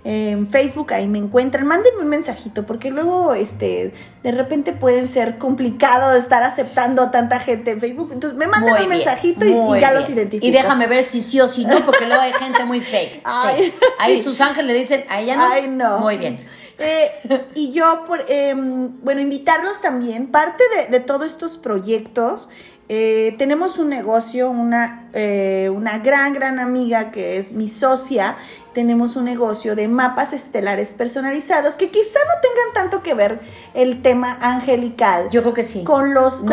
en 0.04 0.48
Facebook, 0.48 0.92
ahí 0.92 1.08
me 1.08 1.20
encuentran. 1.20 1.68
Mándenme 1.68 2.02
un 2.02 2.08
mensajito, 2.08 2.66
porque 2.66 2.90
luego, 2.90 3.36
este, 3.36 3.94
de 4.24 4.32
repente 4.32 4.74
pueden 4.74 5.08
ser 5.08 5.38
complicado 5.38 6.16
estar 6.16 6.42
aceptando 6.42 7.04
a 7.04 7.12
tanta 7.12 7.40
gente 7.40 7.70
en 7.70 7.80
Facebook. 7.80 8.10
Entonces, 8.12 8.40
me 8.40 8.48
mandan 8.48 8.82
un 8.82 8.90
mensajito 8.90 9.46
y, 9.46 9.80
ya 9.80 9.92
los 9.92 10.10
identifico. 10.10 10.48
Y 10.48 10.50
déjame 10.50 10.88
ver 10.88 11.04
si 11.04 11.22
sí 11.22 11.40
o 11.40 11.48
si 11.48 11.66
no, 11.66 11.86
porque 11.86 12.08
luego 12.08 12.24
hay 12.24 12.34
gente 12.34 12.66
muy 12.66 12.82
fake. 12.82 13.22
Ahí 14.00 14.24
sus 14.24 14.42
ángeles 14.42 14.74
le 14.74 14.80
dicen, 14.80 15.04
a 15.10 15.22
ella 15.22 15.36
no. 15.36 15.48
Ay, 15.48 15.68
no. 15.68 16.00
Muy 16.00 16.18
bien. 16.18 16.44
Eh, 16.80 17.12
y 17.54 17.72
yo, 17.72 18.06
por, 18.08 18.26
em, 18.32 19.00
bueno, 19.04 19.22
invitarlos 19.22 19.80
también, 19.80 20.32
parte 20.32 20.64
de, 20.76 20.88
de 20.88 21.00
todos 21.02 21.28
estos 21.28 21.58
proyectos 21.58 22.50
eh, 22.92 23.36
tenemos 23.38 23.78
un 23.78 23.90
negocio, 23.90 24.50
una, 24.50 25.08
eh, 25.14 25.70
una 25.72 26.00
gran, 26.00 26.34
gran 26.34 26.58
amiga 26.58 27.12
que 27.12 27.38
es 27.38 27.54
mi 27.54 27.68
socia, 27.68 28.36
tenemos 28.74 29.16
un 29.16 29.26
negocio 29.26 29.76
de 29.76 29.88
mapas 29.88 30.34
estelares 30.34 30.94
personalizados 30.94 31.76
que 31.76 31.92
quizá 31.92 32.18
no 32.20 32.42
tengan 32.42 32.74
tanto 32.74 33.04
que 33.04 33.14
ver 33.14 33.42
el 33.76 34.02
tema 34.02 34.40
angelical. 34.42 35.30
Yo 35.30 35.42
creo 35.42 35.54
que 35.54 35.62
sí. 35.62 35.84
Con, 35.84 36.16
los, 36.16 36.42
con, 36.42 36.50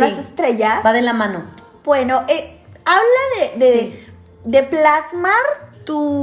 las 0.00 0.16
estrellas. 0.16 0.80
Va 0.86 0.92
de 0.92 1.02
la 1.02 1.12
mano. 1.12 1.46
Bueno, 1.84 2.24
eh, 2.28 2.60
habla 2.84 3.58
de, 3.58 4.06
de 4.44 4.62
plasmar 4.62 5.69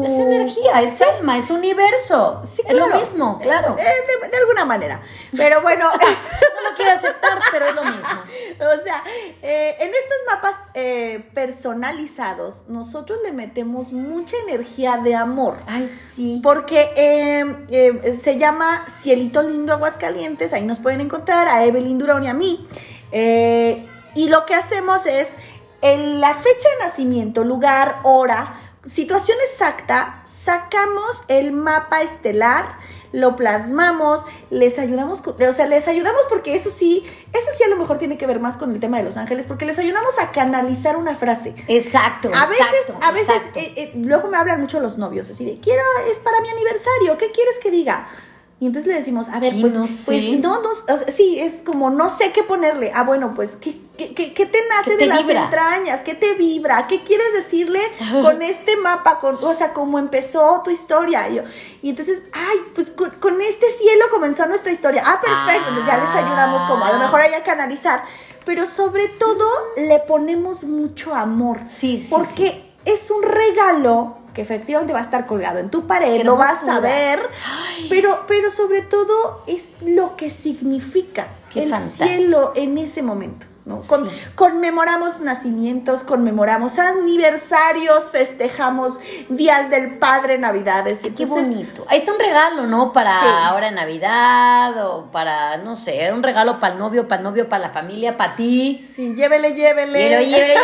es 0.06 0.12
energía, 0.12 0.82
es 0.82 1.02
alma, 1.02 1.38
es 1.38 1.50
universo. 1.50 2.42
es 2.66 2.76
lo 2.76 2.88
mismo, 2.88 3.40
claro. 3.40 3.76
Eh, 3.78 4.30
de, 4.32 4.38
alguna 4.38 4.66
manera. 4.66 5.02
Pero 5.36 5.62
bueno. 5.62 5.90
no 5.92 6.70
lo 6.70 6.76
quiero 6.76 6.92
aceptar, 6.92 7.40
pero 7.52 7.66
es 7.66 7.76
lo 7.76 7.84
mismo. 7.84 7.98
O 8.60 8.84
sea, 8.84 9.04
eh, 9.44 9.76
en 9.80 9.90
estos 9.90 10.18
mapas 10.28 10.56
eh, 10.74 11.30
personalizados, 11.34 12.68
nosotros 12.68 13.20
le 13.24 13.32
metemos 13.32 13.92
mucha 13.94 14.36
energía 14.48 14.98
de 14.98 15.14
amor. 15.14 15.58
Ay, 15.68 15.88
sí. 15.88 16.40
Porque 16.42 16.90
se 18.20 18.38
llama 18.38 18.86
Cielito 18.90 19.44
Lindo 19.44 19.74
Aguascalientes, 19.74 20.54
ahí 20.54 20.66
nos 20.66 20.80
pueden 20.80 21.02
encontrar 21.02 21.48
a 21.48 21.66
Evelyn 21.66 22.00
Durón 22.00 22.24
y 22.24 22.28
a 22.30 22.34
mí. 22.34 22.68
y 23.12 24.30
lo 24.30 24.46
que 24.48 24.56
hacemos 24.56 25.06
es 25.06 25.34
en 25.82 26.20
la 26.20 26.34
fecha 26.34 26.70
de 26.78 26.86
nacimiento, 26.86 27.44
lugar, 27.44 27.98
hora, 28.04 28.67
situación 28.88 29.38
exacta, 29.44 30.22
sacamos 30.24 31.24
el 31.28 31.52
mapa 31.52 32.02
estelar, 32.02 32.78
lo 33.12 33.36
plasmamos, 33.36 34.26
les 34.50 34.80
ayudamos, 34.80 35.24
o 35.26 35.54
sea, 35.54 35.68
les 35.68 35.88
ayudamos 35.88 36.22
porque 36.30 36.56
eso 36.56 36.70
sí, 36.70 37.06
eso 37.34 37.52
sí 37.54 37.64
a 37.64 37.68
lo 37.68 37.78
mejor 37.78 37.98
tiene 37.98 38.18
que 38.18 38.28
ver 38.28 38.40
más 38.40 38.58
con 38.58 38.72
el 38.72 38.80
tema 38.80 38.98
de 38.98 39.04
los 39.04 39.18
ángeles, 39.18 39.48
porque 39.48 39.66
les 39.66 39.80
ayudamos 39.80 40.18
a 40.20 40.32
canalizar 40.32 40.98
una 40.98 41.16
frase. 41.16 41.56
Exacto. 41.68 42.30
A 42.34 42.46
veces, 42.46 42.96
a 43.02 43.12
veces, 43.12 43.42
eh, 43.56 43.74
eh, 43.76 43.92
luego 43.96 44.28
me 44.28 44.38
hablan 44.38 44.62
mucho 44.62 44.80
los 44.80 44.98
novios, 44.98 45.30
así 45.30 45.46
de, 45.46 45.60
quiero, 45.60 45.84
es 46.12 46.18
para 46.20 46.42
mi 46.42 46.50
aniversario, 46.50 47.18
¿qué 47.18 47.32
quieres 47.32 47.60
que 47.60 47.72
diga? 47.72 48.08
Y 48.60 48.66
entonces 48.66 48.88
le 48.88 48.96
decimos, 48.96 49.30
a 49.30 49.40
ver, 49.40 49.54
pues, 49.62 49.74
no 49.74 49.86
pues 50.06 50.40
no, 50.40 50.62
no, 50.64 50.70
sí, 51.12 51.40
es 51.40 51.62
como 51.62 51.92
no 51.92 52.10
sé 52.10 52.32
qué 52.32 52.42
ponerle. 52.42 52.92
Ah, 52.96 53.04
bueno, 53.04 53.34
pues, 53.36 53.56
¿qué, 53.56 53.80
qué, 53.96 54.16
qué, 54.16 54.46
te 54.48 54.58
nace 54.68 54.98
de 54.98 55.06
las 55.06 55.30
entrañas? 55.30 56.02
¿Qué 56.02 56.16
te 56.16 56.34
vibra? 56.34 56.88
¿Qué 56.88 57.04
quieres 57.04 57.34
decirle 57.34 57.80
con 58.24 58.42
este 58.42 58.76
mapa? 58.76 59.20
Con, 59.20 59.36
o 59.36 59.54
sea, 59.54 59.74
cómo 59.74 60.00
empezó 60.00 60.64
tu 60.64 60.72
historia. 60.72 61.30
Y, 61.30 61.36
yo, 61.36 61.44
y 61.84 61.92
entonces, 61.92 62.24
ay, 62.34 62.58
pues 62.74 62.90
con, 62.90 63.42
este 63.42 63.70
cielo 63.70 64.06
comenzó 64.10 64.48
nuestra 64.48 64.72
historia. 64.72 65.04
Ah, 65.06 65.22
perfecto. 65.22 65.68
Entonces 65.68 65.94
ya 65.94 66.00
les 66.00 66.10
ayudamos 66.10 66.64
como 66.64 66.84
a 66.84 66.94
lo 66.94 66.98
mejor 66.98 67.22
ahí 67.22 67.36
a 67.36 67.44
canalizar. 67.44 68.06
Pero 68.44 68.66
sobre 68.66 69.08
todo 69.08 69.46
le 69.76 70.00
ponemos 70.00 70.64
mucho 70.64 71.14
amor. 71.14 71.60
Sí, 71.68 72.00
sí. 72.00 72.08
Porque 72.10 72.72
es 72.86 73.12
un 73.12 73.22
regalo 73.22 74.18
que 74.38 74.44
efectivamente 74.44 74.94
va 74.94 75.00
a 75.00 75.02
estar 75.02 75.26
colgado 75.26 75.58
en 75.58 75.72
tu 75.72 75.88
pared, 75.88 76.24
lo 76.24 76.38
vas 76.38 76.68
a 76.68 76.80
ver, 76.80 77.20
pero, 77.90 78.26
pero 78.28 78.52
sobre 78.52 78.84
todo 78.84 79.42
es 79.48 79.70
lo 79.82 80.16
que 80.16 80.30
significa 80.30 81.30
el 81.56 81.74
cielo 81.80 82.54
en 82.56 82.78
ese 82.78 83.02
momento 83.02 83.48
conmemoramos 84.36 85.20
nacimientos, 85.22 86.04
conmemoramos 86.04 86.80
aniversarios, 86.80 88.12
festejamos 88.12 89.00
días 89.30 89.70
del 89.70 89.98
padre, 89.98 90.38
navidades. 90.38 91.02
Qué 91.16 91.26
bonito. 91.26 91.86
Ahí 91.90 92.00
está 92.00 92.14
un 92.14 92.20
regalo, 92.20 92.68
¿no? 92.68 92.94
Para 92.94 93.48
ahora 93.48 93.68
en 93.70 93.76
Navidad 93.76 94.86
o 94.86 95.12
para, 95.12 95.58
no 95.58 95.76
sé, 95.76 96.12
un 96.12 96.24
regalo 96.24 96.60
para 96.60 96.74
el 96.74 96.80
novio, 96.80 97.08
para 97.08 97.20
el 97.20 97.24
novio, 97.24 97.50
para 97.50 97.68
la 97.68 97.70
familia, 97.72 98.18
para 98.18 98.36
ti. 98.36 98.86
Sí, 98.88 99.16
llévele, 99.16 99.54
llévele. 99.54 100.26
llévele, 100.26 100.58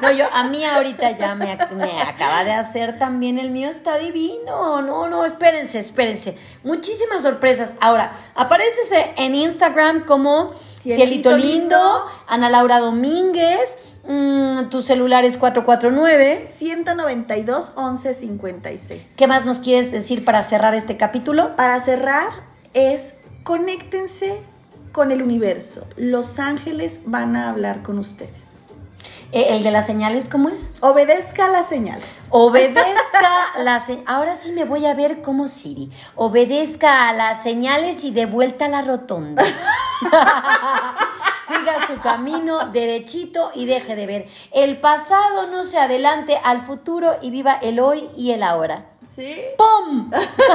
No, 0.00 0.10
yo, 0.12 0.26
a 0.32 0.44
mí 0.44 0.64
ahorita 0.64 1.12
ya 1.12 1.34
me, 1.34 1.58
me 1.72 2.02
acaba 2.02 2.44
de 2.44 2.52
hacer 2.52 2.98
también 2.98 3.38
el 3.38 3.50
mío, 3.50 3.68
está 3.68 3.96
divino. 3.96 4.82
No, 4.82 5.08
no, 5.08 5.24
espérense, 5.24 5.78
espérense. 5.80 6.38
Muchísimas 6.62 7.22
sorpresas. 7.22 7.76
Ahora, 7.80 8.12
aparécese 8.34 9.12
en 9.16 9.34
Instagram 9.34 10.04
como 10.04 10.54
Cielito, 10.92 11.36
lindo 11.36 12.04
Ana 12.26 12.50
Laura 12.50 12.80
Domínguez. 12.80 13.76
Mm, 14.06 14.68
tu 14.68 14.82
celular 14.82 15.24
es 15.24 15.38
449 15.38 16.46
192 16.46 17.72
1156. 17.76 19.14
¿Qué 19.16 19.26
más 19.26 19.44
nos 19.44 19.58
quieres 19.58 19.90
decir 19.92 20.24
para 20.24 20.42
cerrar 20.42 20.74
este 20.74 20.96
capítulo? 20.96 21.56
Para 21.56 21.80
cerrar 21.80 22.28
es 22.74 23.16
conéctense 23.44 24.40
con 24.92 25.10
el 25.10 25.22
universo. 25.22 25.86
Los 25.96 26.38
ángeles 26.38 27.00
van 27.06 27.34
a 27.36 27.50
hablar 27.50 27.82
con 27.82 27.98
ustedes. 27.98 28.54
Eh, 29.32 29.56
¿El 29.56 29.64
de 29.64 29.72
las 29.72 29.86
señales 29.86 30.28
cómo 30.28 30.48
es? 30.48 30.70
Obedezca 30.80 31.48
las 31.48 31.68
señales. 31.68 32.06
Obedezca 32.30 32.92
las 33.58 33.86
señales. 33.86 34.08
Ahora 34.08 34.36
sí 34.36 34.52
me 34.52 34.64
voy 34.64 34.86
a 34.86 34.94
ver 34.94 35.22
como 35.22 35.48
Siri. 35.48 35.90
Obedezca 36.14 37.08
a 37.08 37.12
las 37.12 37.42
señales 37.42 38.04
y 38.04 38.12
de 38.12 38.26
vuelta 38.26 38.66
a 38.66 38.68
la 38.68 38.82
rotonda. 38.82 39.42
Siga 41.46 41.86
su 41.86 42.00
camino 42.00 42.70
derechito 42.70 43.50
y 43.54 43.66
deje 43.66 43.96
de 43.96 44.06
ver. 44.06 44.28
El 44.50 44.80
pasado 44.80 45.46
no 45.46 45.64
se 45.64 45.78
adelante 45.78 46.38
al 46.42 46.62
futuro 46.62 47.16
y 47.20 47.30
viva 47.30 47.54
el 47.54 47.80
hoy 47.80 48.08
y 48.16 48.30
el 48.30 48.42
ahora. 48.42 48.93
¿Sí? 49.08 49.36
¡Pum! 49.56 50.10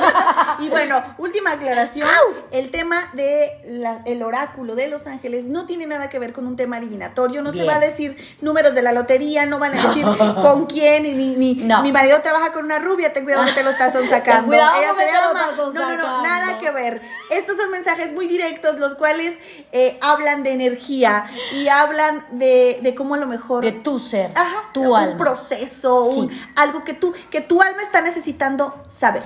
y 0.60 0.70
bueno, 0.70 1.04
última 1.18 1.52
aclaración. 1.52 2.08
El 2.52 2.72
tema 2.72 3.10
de 3.14 4.02
el 4.06 4.24
oráculo 4.24 4.76
de 4.76 4.88
Los 4.88 5.08
Ángeles 5.08 5.48
no 5.48 5.66
tiene 5.66 5.86
nada 5.86 6.10
que 6.10 6.20
ver 6.20 6.34
con 6.34 6.48
un 6.48 6.56
tema 6.56 6.78
adivinatorio. 6.78 7.42
No 7.42 7.52
se 7.52 7.64
va 7.64 7.76
a 7.76 7.80
decir 7.80 8.18
números 8.42 8.74
de 8.74 8.82
la 8.82 8.92
lotería, 8.92 9.46
no 9.46 9.60
van 9.60 9.78
a 9.78 9.82
decir 9.82 10.06
con 10.42 10.66
quién, 10.66 11.04
ni, 11.04 11.36
ni 11.36 11.56
mi 11.56 11.92
marido 11.92 12.22
trabaja 12.22 12.52
con 12.52 12.66
una 12.66 12.80
rubia, 12.80 13.14
ten 13.14 13.24
cuidado 13.24 13.46
que 13.46 13.52
te 13.54 13.64
lo 13.64 13.70
estás 13.70 13.94
sacando. 14.10 14.54
Ella 14.54 14.94
se 14.98 15.06
llama. 15.06 15.52
No, 15.58 15.72
no, 15.72 15.98
no, 15.98 16.24
nada 16.24 16.58
que 16.60 16.72
ver. 16.72 17.02
Estos 17.30 17.58
son 17.58 17.70
mensajes 17.72 18.14
muy 18.14 18.28
directos, 18.28 18.80
los 18.80 18.96
cuales 18.96 19.38
eh, 19.72 19.98
hablan 20.02 20.44
de 20.44 20.54
energía 20.54 21.26
y 21.54 21.68
hablan 21.68 22.26
de, 22.32 22.80
de 22.82 22.96
cómo 22.96 23.16
a 23.16 23.18
lo 23.18 23.28
mejor. 23.28 23.64
De 23.64 23.72
tu 23.72 24.00
ser, 24.00 24.32
Ajá, 24.36 24.70
tu 24.74 24.92
un 24.92 24.98
alma. 24.98 25.18
proceso, 25.18 26.28
algo 26.56 26.84
que 26.84 26.94
tú, 26.94 27.14
que 27.30 27.42
tu 27.42 27.62
alma 27.62 27.82
está 27.82 28.02
necesitando 28.02 28.39
saber. 28.88 29.24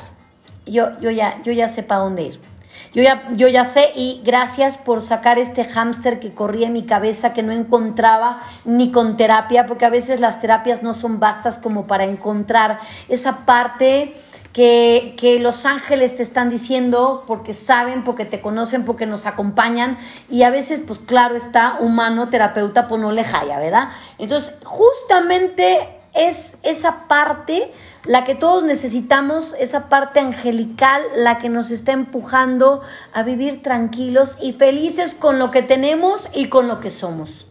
Yo, 0.65 0.99
yo, 0.99 1.12
ya, 1.12 1.41
yo 1.43 1.52
ya 1.52 1.67
sé 1.67 1.84
para 1.84 2.02
dónde 2.02 2.23
ir. 2.23 2.54
Yo 2.93 3.02
ya, 3.02 3.30
yo 3.36 3.47
ya 3.47 3.65
sé 3.65 3.91
y 3.95 4.21
gracias 4.23 4.78
por 4.78 5.02
sacar 5.02 5.39
este 5.39 5.63
hámster 5.65 6.19
que 6.19 6.34
corría 6.34 6.67
en 6.67 6.73
mi 6.73 6.84
cabeza 6.84 7.34
que 7.34 7.43
no 7.43 7.52
encontraba 7.52 8.41
ni 8.65 8.91
con 8.91 9.17
terapia, 9.17 9.65
porque 9.65 9.86
a 9.86 9.89
veces 9.89 10.19
las 10.19 10.41
terapias 10.41 10.84
no 10.84 10.93
son 10.93 11.19
bastas 11.19 11.58
como 11.58 11.88
para 11.88 12.06
encontrar 12.06 12.80
esa 13.10 13.45
parte 13.45 14.13
que, 14.54 15.15
que, 15.17 15.39
los 15.39 15.65
ángeles 15.65 16.15
te 16.15 16.21
están 16.21 16.52
diciendo 16.52 17.23
porque 17.26 17.56
saben, 17.56 18.04
porque 18.04 18.26
te 18.26 18.41
conocen, 18.41 18.86
porque 18.86 19.08
nos 19.08 19.26
acompañan 19.26 19.97
y 20.30 20.43
a 20.43 20.52
veces, 20.52 20.80
pues 20.86 20.99
claro 20.99 21.36
está, 21.36 21.78
humano, 21.80 22.30
terapeuta, 22.30 22.88
pues 22.88 23.02
no 23.02 23.12
le 23.12 23.23
jaya, 23.23 23.58
¿verdad? 23.58 23.89
Entonces, 24.19 24.56
justamente 24.63 26.02
es 26.13 26.58
esa 26.63 27.08
parte 27.08 27.71
la 28.06 28.26
que 28.26 28.36
todos 28.36 28.63
necesitamos, 28.63 29.56
esa 29.60 29.88
parte 29.89 30.19
angelical, 30.19 31.02
la 31.15 31.38
que 31.39 31.49
nos 31.49 31.71
está 31.71 31.93
empujando 31.93 32.82
a 33.13 33.23
vivir 33.23 33.62
tranquilos 33.62 34.38
y 34.41 34.54
felices 34.54 35.15
con 35.15 35.39
lo 35.39 35.52
que 35.52 35.62
tenemos 35.62 36.30
y 36.34 36.49
con 36.49 36.67
lo 36.67 36.80
que 36.80 36.91
somos. 36.91 37.47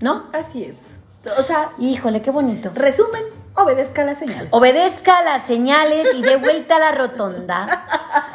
¿No? 0.00 0.24
Así 0.32 0.64
es. 0.64 0.98
O 1.38 1.42
sea, 1.42 1.72
híjole, 1.78 2.22
qué 2.22 2.30
bonito. 2.30 2.70
Resumen, 2.74 3.22
obedezca 3.54 4.04
las 4.04 4.18
señales. 4.18 4.48
Obedezca 4.52 5.22
las 5.22 5.46
señales 5.46 6.08
y 6.14 6.22
de 6.22 6.36
vuelta 6.36 6.76
a 6.76 6.78
la 6.78 6.92
rotonda. 6.92 7.86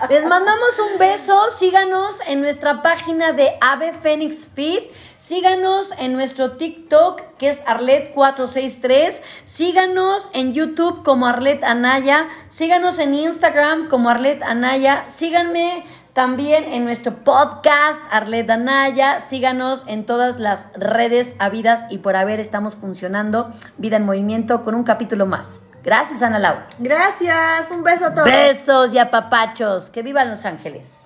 Les 0.10 0.26
mandamos 0.26 0.80
un 0.92 0.98
beso, 0.98 1.50
síganos 1.50 2.20
en 2.28 2.42
nuestra 2.42 2.82
página 2.82 3.34
de 3.34 3.58
Ave 3.62 3.94
Fénix 3.94 4.48
Fit 4.48 4.92
Síganos 5.30 5.92
en 6.00 6.14
nuestro 6.14 6.54
TikTok 6.54 7.22
que 7.38 7.50
es 7.50 7.64
Arlet463. 7.66 9.20
Síganos 9.44 10.30
en 10.34 10.54
YouTube 10.54 11.04
como 11.04 11.28
Arlet 11.28 11.62
Anaya. 11.64 12.30
Síganos 12.48 12.98
en 13.00 13.14
Instagram 13.14 13.90
como 13.90 14.10
Arlet 14.10 14.42
Anaya. 14.42 15.06
Síganme 15.10 15.86
también 16.14 16.66
en 16.66 16.86
nuestro 16.86 17.14
podcast 17.14 18.02
Arlet 18.12 18.50
Anaya. 18.50 19.20
Síganos 19.20 19.84
en 19.88 20.06
todas 20.06 20.40
las 20.40 20.70
redes 20.74 21.36
habidas 21.40 21.86
y 21.90 22.00
por 22.00 22.16
haber 22.16 22.40
estamos 22.40 22.76
funcionando. 22.76 23.52
Vida 23.78 23.98
en 23.98 24.06
movimiento 24.06 24.64
con 24.64 24.76
un 24.76 24.84
capítulo 24.84 25.26
más. 25.26 25.60
Gracias, 25.84 26.22
Ana 26.22 26.40
Lau. 26.40 26.56
Gracias. 26.80 27.72
Un 27.72 27.84
beso 27.84 28.08
a 28.08 28.14
todos. 28.14 28.26
Besos 28.26 28.94
y 28.94 28.98
apapachos. 28.98 29.90
Que 29.90 30.04
vivan 30.04 30.30
Los 30.30 30.46
Ángeles. 30.46 31.06